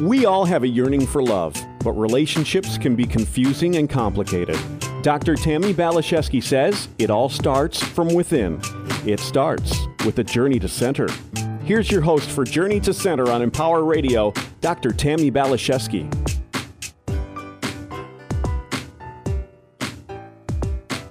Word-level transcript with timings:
We 0.00 0.26
all 0.26 0.44
have 0.44 0.64
a 0.64 0.68
yearning 0.68 1.06
for 1.06 1.22
love, 1.22 1.54
but 1.84 1.92
relationships 1.92 2.76
can 2.76 2.96
be 2.96 3.04
confusing 3.04 3.76
and 3.76 3.88
complicated. 3.88 4.58
Dr. 5.02 5.36
Tammi 5.36 5.72
Baliszewski 5.72 6.42
says 6.42 6.88
it 6.98 7.10
all 7.10 7.28
starts 7.28 7.80
from 7.80 8.12
within. 8.12 8.60
It 9.06 9.20
starts 9.20 9.86
with 10.04 10.18
a 10.18 10.24
journey 10.24 10.58
to 10.58 10.66
center. 10.66 11.06
Here's 11.62 11.92
your 11.92 12.00
host 12.00 12.28
for 12.28 12.42
Journey 12.42 12.80
to 12.80 12.92
Center 12.92 13.30
on 13.30 13.40
Empower 13.40 13.84
Radio, 13.84 14.32
Dr. 14.60 14.90
Tammi 14.90 15.30
Baliszewski. 15.30 16.12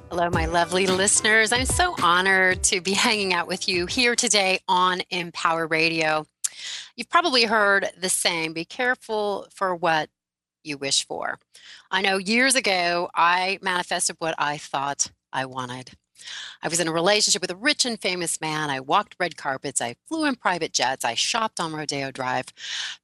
Hello, 0.09 0.29
my 0.29 0.45
lovely 0.45 0.87
listeners. 0.87 1.53
I'm 1.53 1.65
so 1.65 1.95
honored 2.03 2.61
to 2.65 2.81
be 2.81 2.91
hanging 2.91 3.33
out 3.33 3.47
with 3.47 3.69
you 3.69 3.85
here 3.85 4.17
today 4.17 4.59
on 4.67 5.01
Empower 5.09 5.67
Radio. 5.67 6.27
You've 6.95 7.09
probably 7.09 7.45
heard 7.45 7.89
the 7.99 8.09
saying 8.09 8.53
be 8.53 8.65
careful 8.65 9.47
for 9.53 9.75
what 9.75 10.09
you 10.63 10.77
wish 10.77 11.05
for. 11.05 11.39
I 11.91 12.01
know 12.01 12.17
years 12.17 12.55
ago, 12.55 13.09
I 13.15 13.59
manifested 13.61 14.17
what 14.19 14.35
I 14.37 14.57
thought 14.57 15.11
I 15.31 15.45
wanted. 15.45 15.91
I 16.61 16.67
was 16.67 16.79
in 16.79 16.87
a 16.87 16.93
relationship 16.93 17.41
with 17.41 17.51
a 17.51 17.55
rich 17.55 17.83
and 17.85 17.99
famous 17.99 18.39
man. 18.39 18.69
I 18.69 18.79
walked 18.79 19.15
red 19.19 19.35
carpets. 19.35 19.81
I 19.81 19.95
flew 20.07 20.25
in 20.25 20.35
private 20.35 20.71
jets. 20.71 21.03
I 21.03 21.15
shopped 21.15 21.59
on 21.59 21.73
Rodeo 21.73 22.11
Drive. 22.11 22.45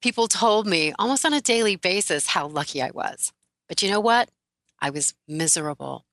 People 0.02 0.28
told 0.28 0.68
me 0.68 0.94
almost 0.98 1.26
on 1.26 1.34
a 1.34 1.42
daily 1.42 1.76
basis 1.76 2.28
how 2.28 2.48
lucky 2.48 2.82
I 2.82 2.92
was. 2.92 3.34
But 3.68 3.82
you 3.82 3.90
know 3.90 4.00
what? 4.00 4.30
I 4.80 4.90
was 4.90 5.14
miserable. 5.28 6.06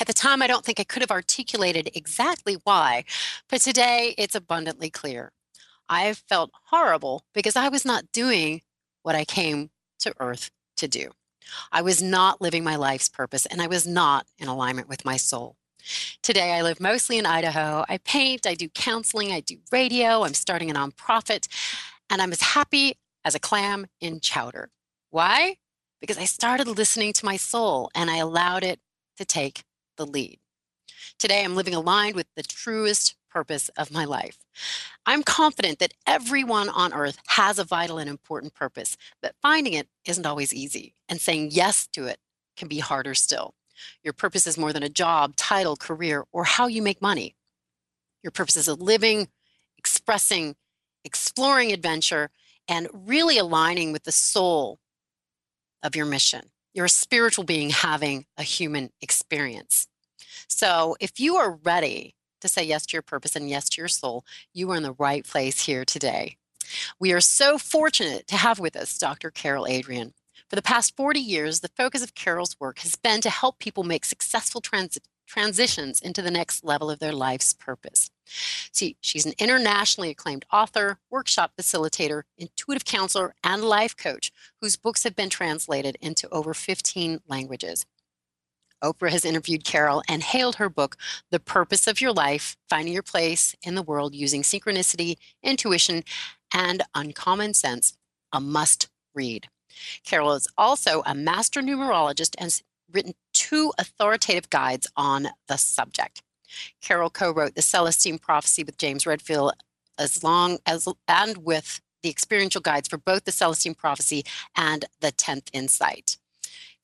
At 0.00 0.06
the 0.06 0.12
time, 0.12 0.42
I 0.42 0.46
don't 0.46 0.64
think 0.64 0.80
I 0.80 0.84
could 0.84 1.02
have 1.02 1.10
articulated 1.10 1.90
exactly 1.94 2.56
why, 2.64 3.04
but 3.48 3.60
today 3.60 4.14
it's 4.16 4.34
abundantly 4.34 4.90
clear. 4.90 5.30
I 5.88 6.12
felt 6.14 6.50
horrible 6.70 7.24
because 7.34 7.56
I 7.56 7.68
was 7.68 7.84
not 7.84 8.12
doing 8.12 8.62
what 9.02 9.14
I 9.14 9.24
came 9.24 9.70
to 10.00 10.14
earth 10.18 10.50
to 10.76 10.88
do. 10.88 11.10
I 11.70 11.82
was 11.82 12.02
not 12.02 12.40
living 12.40 12.64
my 12.64 12.76
life's 12.76 13.08
purpose 13.08 13.46
and 13.46 13.60
I 13.60 13.66
was 13.66 13.86
not 13.86 14.26
in 14.38 14.48
alignment 14.48 14.88
with 14.88 15.04
my 15.04 15.16
soul. 15.16 15.56
Today, 16.22 16.52
I 16.52 16.62
live 16.62 16.80
mostly 16.80 17.18
in 17.18 17.26
Idaho. 17.26 17.84
I 17.88 17.98
paint, 17.98 18.46
I 18.46 18.54
do 18.54 18.68
counseling, 18.70 19.32
I 19.32 19.40
do 19.40 19.58
radio, 19.70 20.24
I'm 20.24 20.32
starting 20.32 20.70
a 20.70 20.74
nonprofit, 20.74 21.46
and 22.08 22.22
I'm 22.22 22.32
as 22.32 22.40
happy 22.40 22.96
as 23.24 23.34
a 23.34 23.38
clam 23.38 23.86
in 24.00 24.20
chowder. 24.20 24.70
Why? 25.10 25.56
Because 26.00 26.18
I 26.18 26.24
started 26.24 26.66
listening 26.68 27.12
to 27.14 27.24
my 27.24 27.36
soul 27.36 27.90
and 27.94 28.10
I 28.10 28.16
allowed 28.16 28.64
it 28.64 28.80
to 29.18 29.24
take 29.24 29.64
the 29.96 30.06
lead. 30.06 30.38
Today, 31.18 31.44
I'm 31.44 31.54
living 31.54 31.74
aligned 31.74 32.16
with 32.16 32.26
the 32.34 32.42
truest 32.42 33.14
purpose 33.30 33.68
of 33.76 33.92
my 33.92 34.04
life. 34.04 34.38
I'm 35.06 35.22
confident 35.22 35.78
that 35.80 35.94
everyone 36.06 36.68
on 36.68 36.92
earth 36.92 37.18
has 37.28 37.58
a 37.58 37.64
vital 37.64 37.98
and 37.98 38.08
important 38.08 38.54
purpose, 38.54 38.96
but 39.20 39.34
finding 39.42 39.74
it 39.74 39.88
isn't 40.06 40.26
always 40.26 40.54
easy, 40.54 40.94
and 41.08 41.20
saying 41.20 41.50
yes 41.52 41.86
to 41.88 42.06
it 42.06 42.18
can 42.56 42.68
be 42.68 42.78
harder 42.78 43.14
still. 43.14 43.54
Your 44.02 44.12
purpose 44.12 44.46
is 44.46 44.56
more 44.56 44.72
than 44.72 44.82
a 44.82 44.88
job, 44.88 45.36
title, 45.36 45.76
career, 45.76 46.24
or 46.32 46.44
how 46.44 46.66
you 46.66 46.82
make 46.82 47.02
money. 47.02 47.34
Your 48.22 48.30
purpose 48.30 48.56
is 48.56 48.68
a 48.68 48.74
living, 48.74 49.28
expressing, 49.76 50.56
exploring 51.04 51.72
adventure, 51.72 52.30
and 52.68 52.88
really 52.92 53.36
aligning 53.36 53.92
with 53.92 54.04
the 54.04 54.12
soul 54.12 54.78
of 55.82 55.94
your 55.94 56.06
mission. 56.06 56.50
You're 56.72 56.86
a 56.86 56.90
spiritual 56.90 57.44
being 57.44 57.70
having 57.70 58.26
a 58.38 58.42
human 58.42 58.90
experience. 59.00 59.86
So, 60.48 60.96
if 61.00 61.20
you 61.20 61.36
are 61.36 61.58
ready 61.62 62.14
to 62.44 62.48
say 62.48 62.62
yes 62.62 62.86
to 62.86 62.92
your 62.92 63.02
purpose 63.02 63.34
and 63.34 63.48
yes 63.48 63.68
to 63.70 63.80
your 63.80 63.88
soul, 63.88 64.24
you 64.52 64.70
are 64.70 64.76
in 64.76 64.82
the 64.82 64.92
right 64.92 65.26
place 65.26 65.64
here 65.64 65.84
today. 65.84 66.36
We 67.00 67.12
are 67.12 67.20
so 67.20 67.58
fortunate 67.58 68.26
to 68.28 68.36
have 68.36 68.58
with 68.58 68.76
us 68.76 68.98
Dr. 68.98 69.30
Carol 69.30 69.66
Adrienne. 69.66 70.12
For 70.48 70.56
the 70.56 70.62
past 70.62 70.94
40 70.94 71.20
years, 71.20 71.60
the 71.60 71.70
focus 71.76 72.02
of 72.02 72.14
Carol's 72.14 72.58
work 72.60 72.80
has 72.80 72.96
been 72.96 73.20
to 73.22 73.30
help 73.30 73.58
people 73.58 73.82
make 73.82 74.04
successful 74.04 74.60
trans- 74.60 74.98
transitions 75.26 76.00
into 76.00 76.20
the 76.20 76.30
next 76.30 76.64
level 76.64 76.90
of 76.90 76.98
their 76.98 77.12
life's 77.12 77.54
purpose. 77.54 78.10
See, 78.72 78.96
she's 79.00 79.26
an 79.26 79.32
internationally 79.38 80.10
acclaimed 80.10 80.44
author, 80.52 80.98
workshop 81.10 81.52
facilitator, 81.58 82.22
intuitive 82.36 82.84
counselor, 82.84 83.34
and 83.42 83.64
life 83.64 83.96
coach 83.96 84.32
whose 84.60 84.76
books 84.76 85.04
have 85.04 85.16
been 85.16 85.30
translated 85.30 85.96
into 86.00 86.28
over 86.28 86.52
15 86.52 87.20
languages. 87.26 87.86
Oprah 88.82 89.10
has 89.10 89.24
interviewed 89.24 89.64
Carol 89.64 90.02
and 90.08 90.22
hailed 90.22 90.56
her 90.56 90.68
book, 90.68 90.96
The 91.30 91.40
Purpose 91.40 91.86
of 91.86 92.00
Your 92.00 92.12
Life 92.12 92.56
Finding 92.68 92.92
Your 92.92 93.02
Place 93.02 93.54
in 93.62 93.74
the 93.74 93.82
World 93.82 94.14
Using 94.14 94.42
Synchronicity, 94.42 95.16
Intuition, 95.42 96.04
and 96.52 96.82
Uncommon 96.94 97.54
Sense, 97.54 97.96
a 98.32 98.40
must 98.40 98.88
read. 99.14 99.48
Carol 100.04 100.32
is 100.32 100.48
also 100.56 101.02
a 101.06 101.14
master 101.14 101.60
numerologist 101.60 102.34
and 102.38 102.46
has 102.46 102.62
written 102.92 103.14
two 103.32 103.72
authoritative 103.78 104.50
guides 104.50 104.86
on 104.96 105.28
the 105.48 105.56
subject. 105.56 106.22
Carol 106.80 107.10
co-wrote 107.10 107.54
the 107.54 107.62
Celestine 107.62 108.18
Prophecy 108.18 108.62
with 108.64 108.78
James 108.78 109.06
Redfield 109.06 109.52
as 109.98 110.22
long 110.22 110.58
as 110.66 110.88
and 111.08 111.38
with 111.38 111.80
the 112.02 112.10
experiential 112.10 112.60
guides 112.60 112.88
for 112.88 112.98
both 112.98 113.24
the 113.24 113.32
Celestine 113.32 113.74
Prophecy 113.74 114.24
and 114.56 114.84
the 115.00 115.12
10th 115.12 115.48
Insight. 115.52 116.18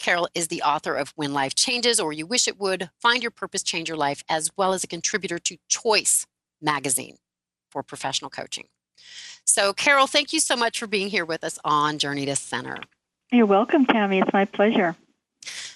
Carol 0.01 0.29
is 0.35 0.49
the 0.49 0.63
author 0.63 0.95
of 0.95 1.13
When 1.15 1.33
Life 1.33 1.55
Changes 1.55 2.01
or 2.01 2.13
You 2.13 2.27
Wish 2.27 2.49
It 2.49 2.59
Would, 2.59 2.91
Find 2.99 3.23
Your 3.23 3.31
Purpose, 3.31 3.63
Change 3.63 3.89
Your 3.89 3.99
Life, 3.99 4.25
as 4.29 4.51
well 4.57 4.73
as 4.73 4.83
a 4.83 4.89
contributor 4.89 5.39
to 5.39 5.59
Choice 5.69 6.27
magazine 6.61 7.19
for 7.71 7.83
professional 7.83 8.31
coaching. 8.31 8.65
So, 9.45 9.73
Carol, 9.73 10.07
thank 10.07 10.33
you 10.33 10.41
so 10.41 10.57
much 10.57 10.79
for 10.79 10.87
being 10.87 11.09
here 11.09 11.25
with 11.25 11.45
us 11.45 11.59
on 11.65 11.99
Journey 11.99 12.25
to 12.27 12.35
Center. 12.35 12.79
You're 13.31 13.47
welcome, 13.47 13.87
Tammi. 13.87 14.19
It's 14.19 14.33
my 14.33 14.47
pleasure. 14.47 14.97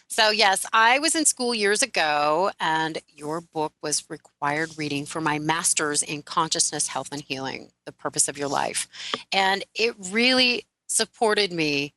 So, 0.08 0.30
yes, 0.30 0.64
I 0.72 0.98
was 1.00 1.14
in 1.14 1.24
school 1.24 1.54
years 1.54 1.82
ago, 1.82 2.50
and 2.60 2.98
your 3.08 3.40
book 3.40 3.72
was 3.82 4.04
required 4.08 4.70
reading 4.78 5.06
for 5.06 5.20
my 5.20 5.38
master's 5.38 6.02
in 6.02 6.22
consciousness, 6.22 6.88
health, 6.88 7.08
and 7.12 7.20
healing, 7.20 7.72
the 7.84 7.92
purpose 7.92 8.28
of 8.28 8.38
your 8.38 8.48
life. 8.48 8.88
And 9.32 9.64
it 9.74 9.94
really 10.10 10.64
supported 10.86 11.52
me 11.52 11.94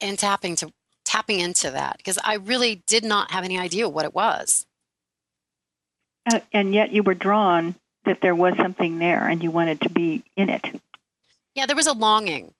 in 0.00 0.16
tapping 0.16 0.56
to 0.56 0.72
tapping 1.10 1.40
into 1.40 1.72
that 1.72 1.96
because 1.96 2.18
I 2.22 2.34
really 2.34 2.82
did 2.86 3.04
not 3.04 3.32
have 3.32 3.42
any 3.42 3.58
idea 3.58 3.88
what 3.88 4.04
it 4.04 4.14
was. 4.14 4.64
Uh, 6.32 6.38
and 6.52 6.72
yet 6.72 6.92
you 6.92 7.02
were 7.02 7.14
drawn 7.14 7.74
that 8.04 8.20
there 8.20 8.34
was 8.34 8.56
something 8.56 9.00
there 9.00 9.26
and 9.26 9.42
you 9.42 9.50
wanted 9.50 9.80
to 9.80 9.90
be 9.90 10.22
in 10.36 10.48
it. 10.48 10.80
Yeah, 11.56 11.66
there 11.66 11.74
was 11.74 11.88
a 11.88 11.92
longing. 11.92 12.54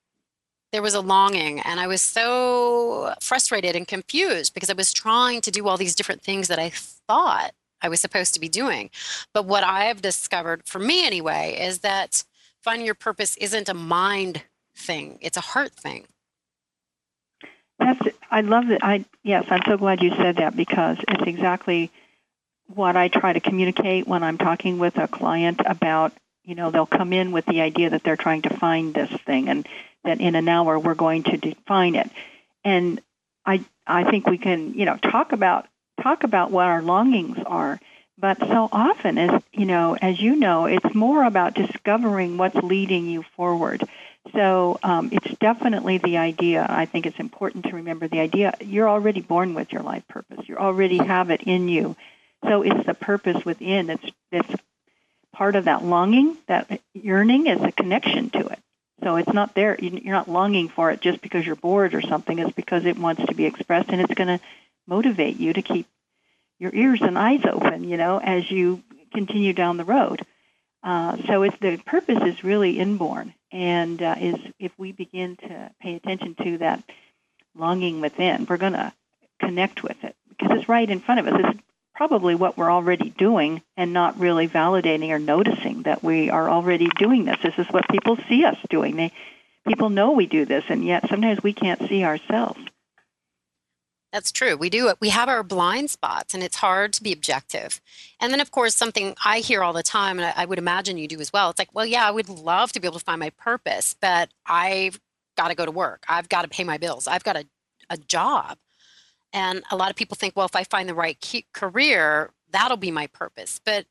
There 0.73 0.83
was 0.83 0.95
a 0.95 1.01
longing, 1.01 1.59
and 1.61 1.81
I 1.81 1.89
was 1.89 2.01
so 2.01 3.15
frustrated 3.21 3.75
and 3.75 3.89
confused 3.89 4.55
because 4.55 4.71
I 4.71 4.75
was 4.75 4.93
trying 4.93 5.41
to 5.43 5.51
do 5.51 5.67
all 5.67 5.77
these 5.77 5.97
different 5.97 6.23
things 6.23 6.47
that 6.47 6.61
I 6.61 6.71
thought 6.71 7.53
I 7.83 7.89
was 7.89 8.01
supposed 8.01 8.35
to 8.35 8.41
be 8.41 8.49
doing. 8.49 8.91
But 9.33 9.47
what 9.47 9.65
I've 9.65 10.01
discovered, 10.01 10.63
for 10.67 10.79
me 10.79 11.05
anyway, 11.05 11.57
is 11.61 11.81
that 11.81 12.23
finding 12.63 12.87
your 12.87 12.95
purpose 12.95 13.37
isn't 13.39 13.69
a 13.69 13.75
mind 13.75 14.43
thing, 14.77 15.19
it's 15.21 15.37
a 15.37 15.41
heart 15.41 15.73
thing. 15.73 16.07
That's 17.81 18.07
I 18.31 18.43
love 18.43 18.71
it. 18.71 18.81
I 18.83 19.05
yes, 19.23 19.47
I'm 19.51 19.63
so 19.67 19.77
glad 19.77 20.03
you 20.03 20.11
said 20.15 20.37
that 20.37 20.57
because 20.57 20.99
it's 21.09 21.23
exactly 21.27 21.91
what 22.69 22.97
I 22.97 23.09
try 23.09 23.33
to 23.33 23.41
communicate 23.41 24.07
when 24.07 24.23
I'm 24.23 24.39
talking 24.39 24.79
with 24.79 24.97
a 24.97 25.09
client 25.09 25.61
about, 25.67 26.13
you 26.45 26.55
know, 26.55 26.71
they'll 26.71 26.87
come 26.87 27.13
in 27.13 27.33
with 27.33 27.45
the 27.47 27.61
idea 27.61 27.91
that 27.91 28.05
they're 28.05 28.17
trying 28.17 28.43
to 28.43 28.57
find 28.57 28.95
this 28.95 29.11
thing 29.27 29.49
and 29.49 29.67
that 30.05 30.21
in 30.21 30.37
an 30.37 30.49
hour 30.49 30.79
we're 30.79 30.95
going 30.95 31.25
to 31.25 31.37
define 31.37 31.97
it. 31.97 32.09
And 32.65 33.01
I 33.45 33.65
I 33.87 34.09
think 34.09 34.27
we 34.27 34.39
can, 34.39 34.75
you 34.75 34.85
know, 34.85 34.97
talk 34.97 35.33
about 35.33 35.67
talk 36.01 36.23
about 36.23 36.53
what 36.53 36.67
our 36.67 36.83
longings 36.83 37.39
are. 37.45 37.81
But 38.17 38.39
so 38.39 38.69
often 38.71 39.19
as 39.19 39.43
you 39.53 39.67
know, 39.67 39.97
as 40.01 40.21
you 40.21 40.37
know, 40.37 40.67
it's 40.67 40.95
more 40.95 41.25
about 41.25 41.55
discovering 41.55 42.37
what's 42.37 42.57
leading 42.57 43.07
you 43.09 43.25
forward. 43.35 43.83
So 44.35 44.79
um, 44.83 45.11
it's 45.13 45.39
definitely 45.39 45.99
the 45.99 46.19
idea. 46.19 46.65
I 46.69 46.87
think 46.87 47.07
it's 47.07 47.19
important 47.19 47.65
to 47.67 47.77
remember 47.77 48.07
the 48.07 48.21
idea. 48.21 48.55
You're 48.61 48.89
already 48.89 49.23
born 49.23 49.55
with 49.55 49.73
your 49.73 49.83
life 49.83 50.07
purpose. 50.09 50.49
You 50.49 50.57
already 50.57 50.99
have 50.99 51.31
it 51.31 51.43
in 51.43 51.69
you. 51.69 51.97
So 52.45 52.63
it's 52.63 52.87
the 52.87 52.95
purpose 52.95 53.45
within 53.45 53.87
that's 53.87 54.05
that's 54.31 54.55
part 55.33 55.57
of 55.57 55.65
that 55.65 55.85
longing, 55.85 56.37
that 56.49 56.81
yearning 56.95 57.47
is 57.47 57.61
a 57.63 57.73
connection 57.73 58.31
to 58.31 58.47
it. 58.49 58.59
So 59.03 59.17
it's 59.17 59.33
not 59.33 59.55
there. 59.55 59.77
You're 59.81 60.15
not 60.15 60.29
longing 60.29 60.69
for 60.69 60.91
it 60.91 61.01
just 61.01 61.23
because 61.23 61.47
you're 61.47 61.57
bored 61.57 61.95
or 61.95 62.03
something. 62.03 62.39
It's 62.39 62.53
because 62.53 62.85
it 62.85 62.99
wants 62.99 63.25
to 63.25 63.35
be 63.35 63.47
expressed, 63.47 63.89
and 63.89 64.01
it's 64.01 64.15
going 64.15 64.39
to 64.39 64.45
motivate 64.87 65.39
you 65.39 65.53
to 65.55 65.63
keep 65.63 65.87
your 66.59 66.75
ears 66.75 67.01
and 67.01 67.19
eyes 67.19 67.41
open. 67.51 67.89
You 67.89 67.97
know, 67.97 68.19
as 68.19 68.51
you 68.51 68.83
continue 69.13 69.53
down 69.53 69.77
the 69.77 69.85
road. 69.85 70.25
Uh, 70.83 71.17
so 71.27 71.43
it's 71.43 71.59
the 71.61 71.77
purpose 71.79 72.23
is 72.23 72.43
really 72.43 72.79
inborn, 72.79 73.35
and 73.53 74.03
uh, 74.03 74.15
is 74.19 74.37
if 74.59 74.73
we 74.79 74.93
begin 74.93 75.37
to 75.37 75.71
pay 75.81 75.95
attention 75.95 76.35
to 76.43 76.59
that 76.59 76.83
longing 77.55 78.01
within, 78.01 78.47
we're 78.49 78.57
going 78.57 78.75
to 78.75 78.93
connect 79.41 79.83
with 79.83 80.03
it 80.05 80.15
because 80.29 80.59
it's 80.59 80.69
right 80.69 80.89
in 80.89 81.01
front 81.01 81.21
of 81.21 81.27
us. 81.27 81.41
It's 81.45 81.63
probably 81.95 82.35
what 82.35 82.57
we're 82.57 82.71
already 82.71 83.11
doing 83.11 83.63
and 83.77 83.93
not 83.93 84.19
really 84.19 84.49
validating 84.49 85.11
or 85.11 85.19
noticing 85.19 85.83
that 85.83 86.03
we 86.03 86.31
are 86.31 86.49
already 86.49 86.89
doing 86.99 87.25
this. 87.25 87.37
This 87.43 87.59
is 87.59 87.67
what 87.69 87.89
people 87.89 88.17
see 88.29 88.45
us 88.45 88.57
doing. 88.69 88.97
They 88.97 89.13
people 89.67 89.91
know 89.91 90.13
we 90.13 90.27
do 90.27 90.45
this, 90.45 90.65
and 90.69 90.85
yet 90.85 91.09
sometimes 91.09 91.43
we 91.43 91.53
can't 91.53 91.89
see 91.89 92.05
ourselves. 92.05 92.61
That's 94.13 94.33
true. 94.33 94.57
We 94.57 94.71
do. 94.71 94.93
We 95.01 95.11
have 95.11 95.29
our 95.29 95.45
blind 95.45 95.91
spots, 95.91 96.35
and 96.35 96.43
it's 96.43 96.57
hard 96.57 96.93
to 96.95 97.03
be 97.03 97.13
objective. 97.13 97.81
And 98.19 98.33
then, 98.33 98.41
of 98.41 98.51
course, 98.51 98.75
something 98.75 99.15
I 99.25 99.39
hear 99.39 99.63
all 99.63 99.73
the 99.73 99.85
time, 99.85 100.19
and 100.19 100.33
I 100.37 100.45
would 100.45 100.59
imagine 100.59 100.99
you 100.99 101.07
do 101.07 101.21
as 101.21 101.33
well. 101.33 101.51
It's 101.51 101.61
like, 101.61 101.73
well, 101.75 101.87
yeah, 101.87 102.07
I 102.07 102.11
would 102.11 102.29
love 102.29 102.73
to 102.73 102.81
be 102.81 102.89
able 102.89 102.99
to 102.99 103.05
find 103.05 103.21
my 103.21 103.31
purpose, 103.31 103.95
but 104.01 104.31
I've 104.47 105.01
got 105.37 105.49
to 105.49 105.55
go 105.55 105.65
to 105.65 105.71
work. 105.71 106.05
I've 106.09 106.29
got 106.29 106.43
to 106.43 106.49
pay 106.49 106.65
my 106.65 106.77
bills. 106.77 107.07
I've 107.07 107.23
got 107.23 107.37
a, 107.37 107.45
a 107.89 107.97
job. 107.97 108.59
And 109.33 109.63
a 109.71 109.77
lot 109.77 109.91
of 109.91 109.97
people 109.97 110.17
think, 110.17 110.35
well, 110.35 110.47
if 110.47 110.57
I 110.57 110.65
find 110.65 110.89
the 110.89 110.95
right 110.95 111.45
career, 111.53 112.31
that'll 112.51 112.77
be 112.77 112.91
my 112.91 113.07
purpose. 113.07 113.61
But, 113.65 113.87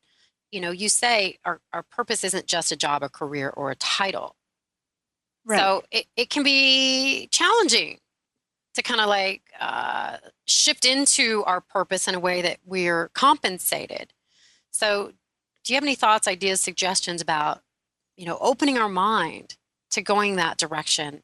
you 0.52 0.60
know, 0.60 0.70
you 0.70 0.90
say 0.90 1.38
our, 1.46 1.60
our 1.72 1.82
purpose 1.82 2.24
isn't 2.24 2.46
just 2.46 2.70
a 2.70 2.76
job, 2.76 3.02
a 3.02 3.08
career, 3.08 3.48
or 3.56 3.70
a 3.70 3.76
title. 3.76 4.36
Right. 5.46 5.58
So 5.58 5.82
it, 5.90 6.04
it 6.14 6.28
can 6.28 6.42
be 6.42 7.28
challenging 7.28 8.00
to 8.74 8.82
kind 8.82 9.00
of 9.00 9.08
like 9.08 9.42
uh, 9.60 10.18
shift 10.44 10.84
into 10.84 11.42
our 11.44 11.60
purpose 11.60 12.08
in 12.08 12.14
a 12.14 12.20
way 12.20 12.42
that 12.42 12.58
we're 12.64 13.08
compensated. 13.08 14.12
So, 14.70 15.12
do 15.64 15.72
you 15.72 15.76
have 15.76 15.84
any 15.84 15.94
thoughts, 15.94 16.26
ideas, 16.26 16.60
suggestions 16.60 17.20
about, 17.20 17.60
you 18.16 18.24
know, 18.24 18.38
opening 18.40 18.78
our 18.78 18.88
mind 18.88 19.56
to 19.90 20.00
going 20.00 20.36
that 20.36 20.56
direction? 20.56 21.22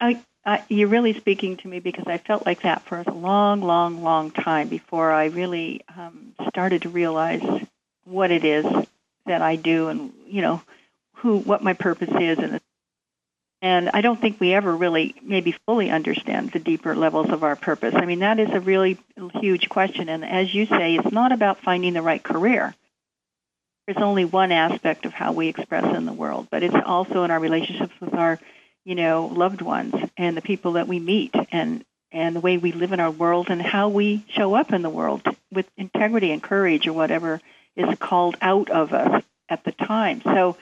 I, 0.00 0.22
I, 0.44 0.64
you're 0.68 0.88
really 0.88 1.12
speaking 1.12 1.56
to 1.58 1.68
me 1.68 1.80
because 1.80 2.06
I 2.06 2.18
felt 2.18 2.46
like 2.46 2.62
that 2.62 2.82
for 2.82 3.02
a 3.06 3.12
long, 3.12 3.60
long, 3.60 4.02
long 4.02 4.30
time 4.30 4.68
before 4.68 5.10
I 5.10 5.26
really 5.26 5.82
um, 5.96 6.34
started 6.48 6.82
to 6.82 6.88
realize 6.88 7.42
what 8.04 8.30
it 8.30 8.44
is 8.44 8.64
that 9.26 9.42
I 9.42 9.56
do 9.56 9.88
and 9.88 10.12
you 10.26 10.40
know 10.40 10.62
who 11.16 11.38
what 11.38 11.62
my 11.62 11.72
purpose 11.72 12.14
is 12.20 12.38
and 12.38 12.60
and 13.62 13.90
I 13.92 14.00
don't 14.02 14.20
think 14.20 14.38
we 14.38 14.52
ever 14.52 14.74
really 14.74 15.14
maybe 15.22 15.56
fully 15.66 15.90
understand 15.90 16.52
the 16.52 16.58
deeper 16.58 16.94
levels 16.94 17.30
of 17.30 17.42
our 17.42 17.56
purpose. 17.56 17.94
I 17.94 18.04
mean, 18.04 18.20
that 18.20 18.38
is 18.38 18.50
a 18.50 18.60
really 18.60 18.98
huge 19.40 19.68
question. 19.68 20.08
And 20.08 20.24
as 20.24 20.54
you 20.54 20.66
say, 20.66 20.96
it's 20.96 21.12
not 21.12 21.32
about 21.32 21.62
finding 21.62 21.94
the 21.94 22.02
right 22.02 22.22
career. 22.22 22.74
There's 23.86 24.02
only 24.02 24.24
one 24.24 24.52
aspect 24.52 25.06
of 25.06 25.12
how 25.12 25.32
we 25.32 25.48
express 25.48 25.96
in 25.96 26.06
the 26.06 26.12
world, 26.12 26.48
but 26.50 26.62
it's 26.62 26.74
also 26.84 27.22
in 27.22 27.30
our 27.30 27.38
relationships 27.38 27.94
with 28.00 28.14
our, 28.14 28.38
you 28.84 28.94
know, 28.94 29.26
loved 29.26 29.62
ones 29.62 29.94
and 30.16 30.36
the 30.36 30.42
people 30.42 30.72
that 30.72 30.88
we 30.88 30.98
meet 30.98 31.34
and 31.52 31.84
and 32.12 32.36
the 32.36 32.40
way 32.40 32.56
we 32.56 32.72
live 32.72 32.92
in 32.92 33.00
our 33.00 33.10
world 33.10 33.48
and 33.50 33.60
how 33.60 33.88
we 33.88 34.24
show 34.28 34.54
up 34.54 34.72
in 34.72 34.82
the 34.82 34.90
world 34.90 35.22
with 35.52 35.66
integrity 35.76 36.30
and 36.30 36.42
courage 36.42 36.86
or 36.86 36.92
whatever 36.92 37.40
is 37.76 37.98
called 37.98 38.36
out 38.40 38.70
of 38.70 38.92
us 38.92 39.22
at 39.48 39.64
the 39.64 39.72
time. 39.72 40.22
So 40.22 40.56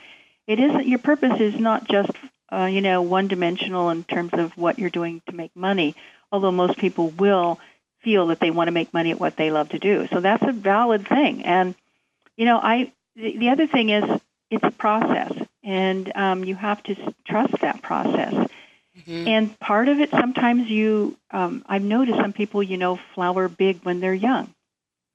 it 0.46 0.58
isn't 0.58 0.86
your 0.86 0.98
purpose 0.98 1.40
is 1.40 1.58
not 1.58 1.86
just 1.88 2.10
uh, 2.52 2.66
you 2.66 2.80
know, 2.80 3.02
one 3.02 3.28
dimensional 3.28 3.90
in 3.90 4.04
terms 4.04 4.30
of 4.32 4.56
what 4.56 4.78
you're 4.78 4.90
doing 4.90 5.22
to 5.26 5.34
make 5.34 5.54
money, 5.54 5.94
although 6.30 6.52
most 6.52 6.78
people 6.78 7.10
will 7.10 7.58
feel 8.02 8.26
that 8.26 8.40
they 8.40 8.50
want 8.50 8.68
to 8.68 8.72
make 8.72 8.92
money 8.92 9.10
at 9.10 9.20
what 9.20 9.36
they 9.36 9.50
love 9.50 9.70
to 9.70 9.78
do. 9.78 10.06
So 10.12 10.20
that's 10.20 10.42
a 10.42 10.52
valid 10.52 11.08
thing. 11.08 11.44
And, 11.44 11.74
you 12.36 12.44
know, 12.44 12.58
I, 12.58 12.92
the, 13.16 13.36
the 13.38 13.48
other 13.50 13.66
thing 13.66 13.88
is 13.88 14.04
it's 14.50 14.64
a 14.64 14.70
process, 14.70 15.32
and 15.62 16.12
um, 16.14 16.44
you 16.44 16.54
have 16.54 16.82
to 16.84 17.14
trust 17.26 17.60
that 17.60 17.82
process. 17.82 18.34
Mm-hmm. 18.34 19.28
And 19.28 19.58
part 19.58 19.88
of 19.88 19.98
it, 19.98 20.10
sometimes 20.10 20.68
you, 20.68 21.16
um, 21.30 21.64
I've 21.66 21.82
noticed 21.82 22.18
some 22.18 22.32
people, 22.32 22.62
you 22.62 22.76
know, 22.76 22.98
flower 23.14 23.48
big 23.48 23.82
when 23.84 24.00
they're 24.00 24.14
young, 24.14 24.54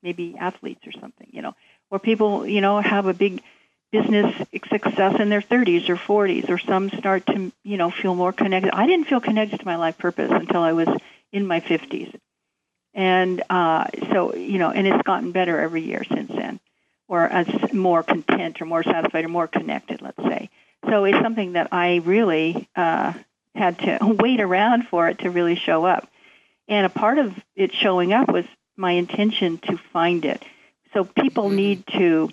maybe 0.03 0.35
athletes 0.37 0.85
or 0.85 0.91
something, 0.91 1.27
you 1.31 1.41
know, 1.41 1.55
or 1.89 1.99
people, 1.99 2.45
you 2.45 2.61
know, 2.61 2.79
have 2.79 3.05
a 3.05 3.13
big 3.13 3.41
business 3.91 4.36
success 4.69 5.19
in 5.19 5.30
their 5.30 5.41
30s 5.41 5.89
or 5.89 5.95
40s, 5.95 6.50
or 6.50 6.57
some 6.57 6.89
start 6.89 7.25
to, 7.27 7.51
you 7.63 7.77
know, 7.77 7.89
feel 7.89 8.15
more 8.15 8.31
connected. 8.31 8.71
I 8.74 8.86
didn't 8.86 9.07
feel 9.07 9.19
connected 9.19 9.59
to 9.59 9.65
my 9.65 9.77
life 9.77 9.97
purpose 9.97 10.31
until 10.31 10.62
I 10.62 10.74
was 10.74 10.88
in 11.31 11.47
my 11.47 11.59
50s. 11.59 12.13
And 12.94 13.44
uh, 13.50 13.86
so, 14.12 14.36
you 14.36 14.59
know, 14.59 14.71
and 14.71 14.88
it's 14.88 15.03
gotten 15.03 15.31
better 15.31 15.59
every 15.59 15.81
year 15.81 16.03
since 16.03 16.31
then, 16.31 16.59
or 17.07 17.25
as 17.25 17.74
more 17.74 18.03
content 18.03 18.62
or 18.62 18.65
more 18.65 18.83
satisfied 18.83 19.25
or 19.25 19.30
more 19.30 19.47
connected, 19.47 20.01
let's 20.01 20.21
say. 20.21 20.50
So 20.88 21.06
it's 21.06 21.19
something 21.19 21.53
that 21.53 21.69
I 21.71 21.97
really 21.97 22.68
uh, 22.75 23.13
had 23.56 23.80
to 23.80 24.00
wait 24.19 24.39
around 24.39 24.88
for 24.88 25.07
it 25.07 25.19
to 25.19 25.30
really 25.30 25.56
show 25.56 25.85
up. 25.85 26.09
And 26.68 26.85
a 26.85 26.89
part 26.89 27.18
of 27.18 27.33
it 27.56 27.74
showing 27.74 28.13
up 28.13 28.30
was 28.30 28.45
my 28.77 28.92
intention 28.92 29.57
to 29.57 29.77
find 29.77 30.25
it. 30.25 30.44
So 30.94 31.03
people 31.03 31.45
mm-hmm. 31.45 31.56
need 31.56 31.88
to 31.88 32.30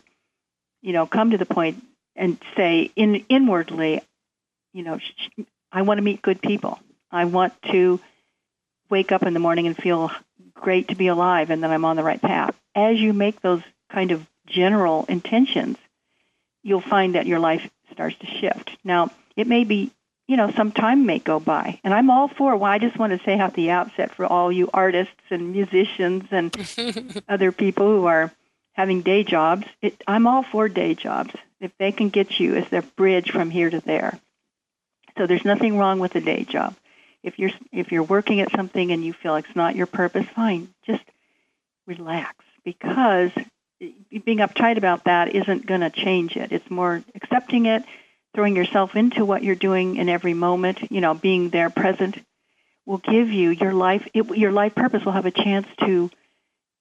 you 0.86 0.92
know, 0.92 1.04
come 1.04 1.32
to 1.32 1.36
the 1.36 1.44
point 1.44 1.82
and 2.14 2.38
say 2.56 2.92
in 2.94 3.16
inwardly, 3.28 4.00
you 4.72 4.84
know, 4.84 5.00
I 5.72 5.82
want 5.82 5.98
to 5.98 6.02
meet 6.02 6.22
good 6.22 6.40
people. 6.40 6.78
I 7.10 7.24
want 7.24 7.60
to 7.72 7.98
wake 8.88 9.10
up 9.10 9.24
in 9.24 9.34
the 9.34 9.40
morning 9.40 9.66
and 9.66 9.76
feel 9.76 10.12
great 10.54 10.88
to 10.88 10.94
be 10.94 11.08
alive 11.08 11.50
and 11.50 11.64
that 11.64 11.72
I'm 11.72 11.84
on 11.84 11.96
the 11.96 12.04
right 12.04 12.22
path. 12.22 12.54
As 12.72 13.00
you 13.00 13.12
make 13.12 13.40
those 13.40 13.62
kind 13.90 14.12
of 14.12 14.24
general 14.46 15.04
intentions, 15.08 15.76
you'll 16.62 16.80
find 16.80 17.16
that 17.16 17.26
your 17.26 17.40
life 17.40 17.68
starts 17.90 18.16
to 18.20 18.26
shift. 18.26 18.70
Now, 18.84 19.10
it 19.34 19.48
may 19.48 19.64
be, 19.64 19.90
you 20.28 20.36
know, 20.36 20.52
some 20.52 20.70
time 20.70 21.04
may 21.04 21.18
go 21.18 21.40
by. 21.40 21.80
And 21.82 21.92
I'm 21.92 22.10
all 22.10 22.28
for, 22.28 22.54
well, 22.54 22.70
I 22.70 22.78
just 22.78 22.96
want 22.96 23.12
to 23.12 23.24
say 23.24 23.36
at 23.36 23.54
the 23.54 23.72
outset 23.72 24.14
for 24.14 24.24
all 24.24 24.52
you 24.52 24.70
artists 24.72 25.14
and 25.30 25.50
musicians 25.50 26.28
and 26.30 27.24
other 27.28 27.50
people 27.50 27.86
who 27.86 28.06
are 28.06 28.30
having 28.76 29.00
day 29.00 29.24
jobs, 29.24 29.66
it, 29.80 30.02
I'm 30.06 30.26
all 30.26 30.42
for 30.42 30.68
day 30.68 30.94
jobs 30.94 31.34
if 31.60 31.72
they 31.78 31.92
can 31.92 32.10
get 32.10 32.38
you 32.38 32.54
as 32.56 32.68
their 32.68 32.82
bridge 32.82 33.30
from 33.30 33.50
here 33.50 33.70
to 33.70 33.80
there. 33.80 34.20
So 35.16 35.26
there's 35.26 35.46
nothing 35.46 35.78
wrong 35.78 35.98
with 35.98 36.14
a 36.14 36.20
day 36.20 36.44
job. 36.44 36.76
If 37.22 37.38
you're 37.38 37.50
if 37.72 37.90
you're 37.90 38.02
working 38.02 38.40
at 38.40 38.52
something 38.52 38.92
and 38.92 39.02
you 39.04 39.14
feel 39.14 39.36
it's 39.36 39.56
not 39.56 39.74
your 39.74 39.86
purpose, 39.86 40.26
fine, 40.34 40.68
just 40.86 41.02
relax 41.86 42.36
because 42.64 43.30
being 43.80 44.38
uptight 44.38 44.76
about 44.76 45.04
that 45.04 45.34
isn't 45.34 45.66
going 45.66 45.80
to 45.80 45.90
change 45.90 46.36
it. 46.36 46.52
It's 46.52 46.70
more 46.70 47.02
accepting 47.14 47.66
it, 47.66 47.82
throwing 48.34 48.54
yourself 48.54 48.94
into 48.94 49.24
what 49.24 49.42
you're 49.42 49.54
doing 49.54 49.96
in 49.96 50.08
every 50.08 50.34
moment. 50.34 50.90
You 50.92 51.00
know, 51.00 51.14
being 51.14 51.48
there, 51.48 51.70
present, 51.70 52.16
will 52.84 52.98
give 52.98 53.30
you 53.30 53.50
your 53.50 53.72
life. 53.72 54.06
It, 54.12 54.36
your 54.36 54.52
life 54.52 54.74
purpose 54.74 55.04
will 55.04 55.12
have 55.12 55.26
a 55.26 55.30
chance 55.30 55.66
to 55.80 56.10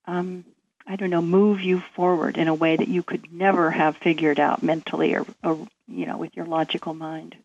um, 0.05 0.45
I 0.87 0.95
don't 0.95 1.09
know, 1.09 1.21
move 1.21 1.61
you 1.61 1.81
forward 1.95 2.37
in 2.37 2.47
a 2.47 2.53
way 2.53 2.75
that 2.75 2.87
you 2.87 3.01
could 3.01 3.33
never 3.33 3.71
have 3.71 3.97
figured 3.97 4.39
out 4.39 4.61
mentally 4.61 5.15
or, 5.15 5.25
or 5.43 5.67
you 5.87 6.05
know, 6.05 6.17
with 6.17 6.35
your 6.35 6.45
logical 6.45 6.93
mind. 6.93 7.35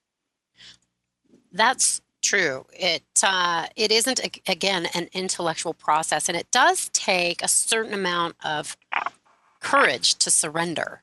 That's 1.53 2.03
true. 2.23 2.67
It 2.73 3.03
uh, 3.23 3.67
it 3.77 3.91
isn't 3.91 4.21
again 4.47 4.87
an 4.95 5.09
intellectual 5.13 5.75
process, 5.75 6.29
and 6.29 6.37
it 6.37 6.51
does 6.51 6.91
take 6.93 7.43
a 7.43 7.49
certain 7.49 7.95
amount 7.95 8.37
of 8.45 8.77
courage 9.61 10.15
to 10.17 10.31
surrender. 10.31 11.03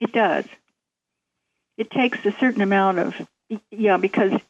It 0.00 0.12
does. 0.12 0.44
It 1.76 1.90
takes 1.90 2.24
a 2.24 2.32
certain 2.32 2.62
amount 2.62 2.98
of 2.98 3.28
yeah, 3.70 3.98
because 3.98 4.40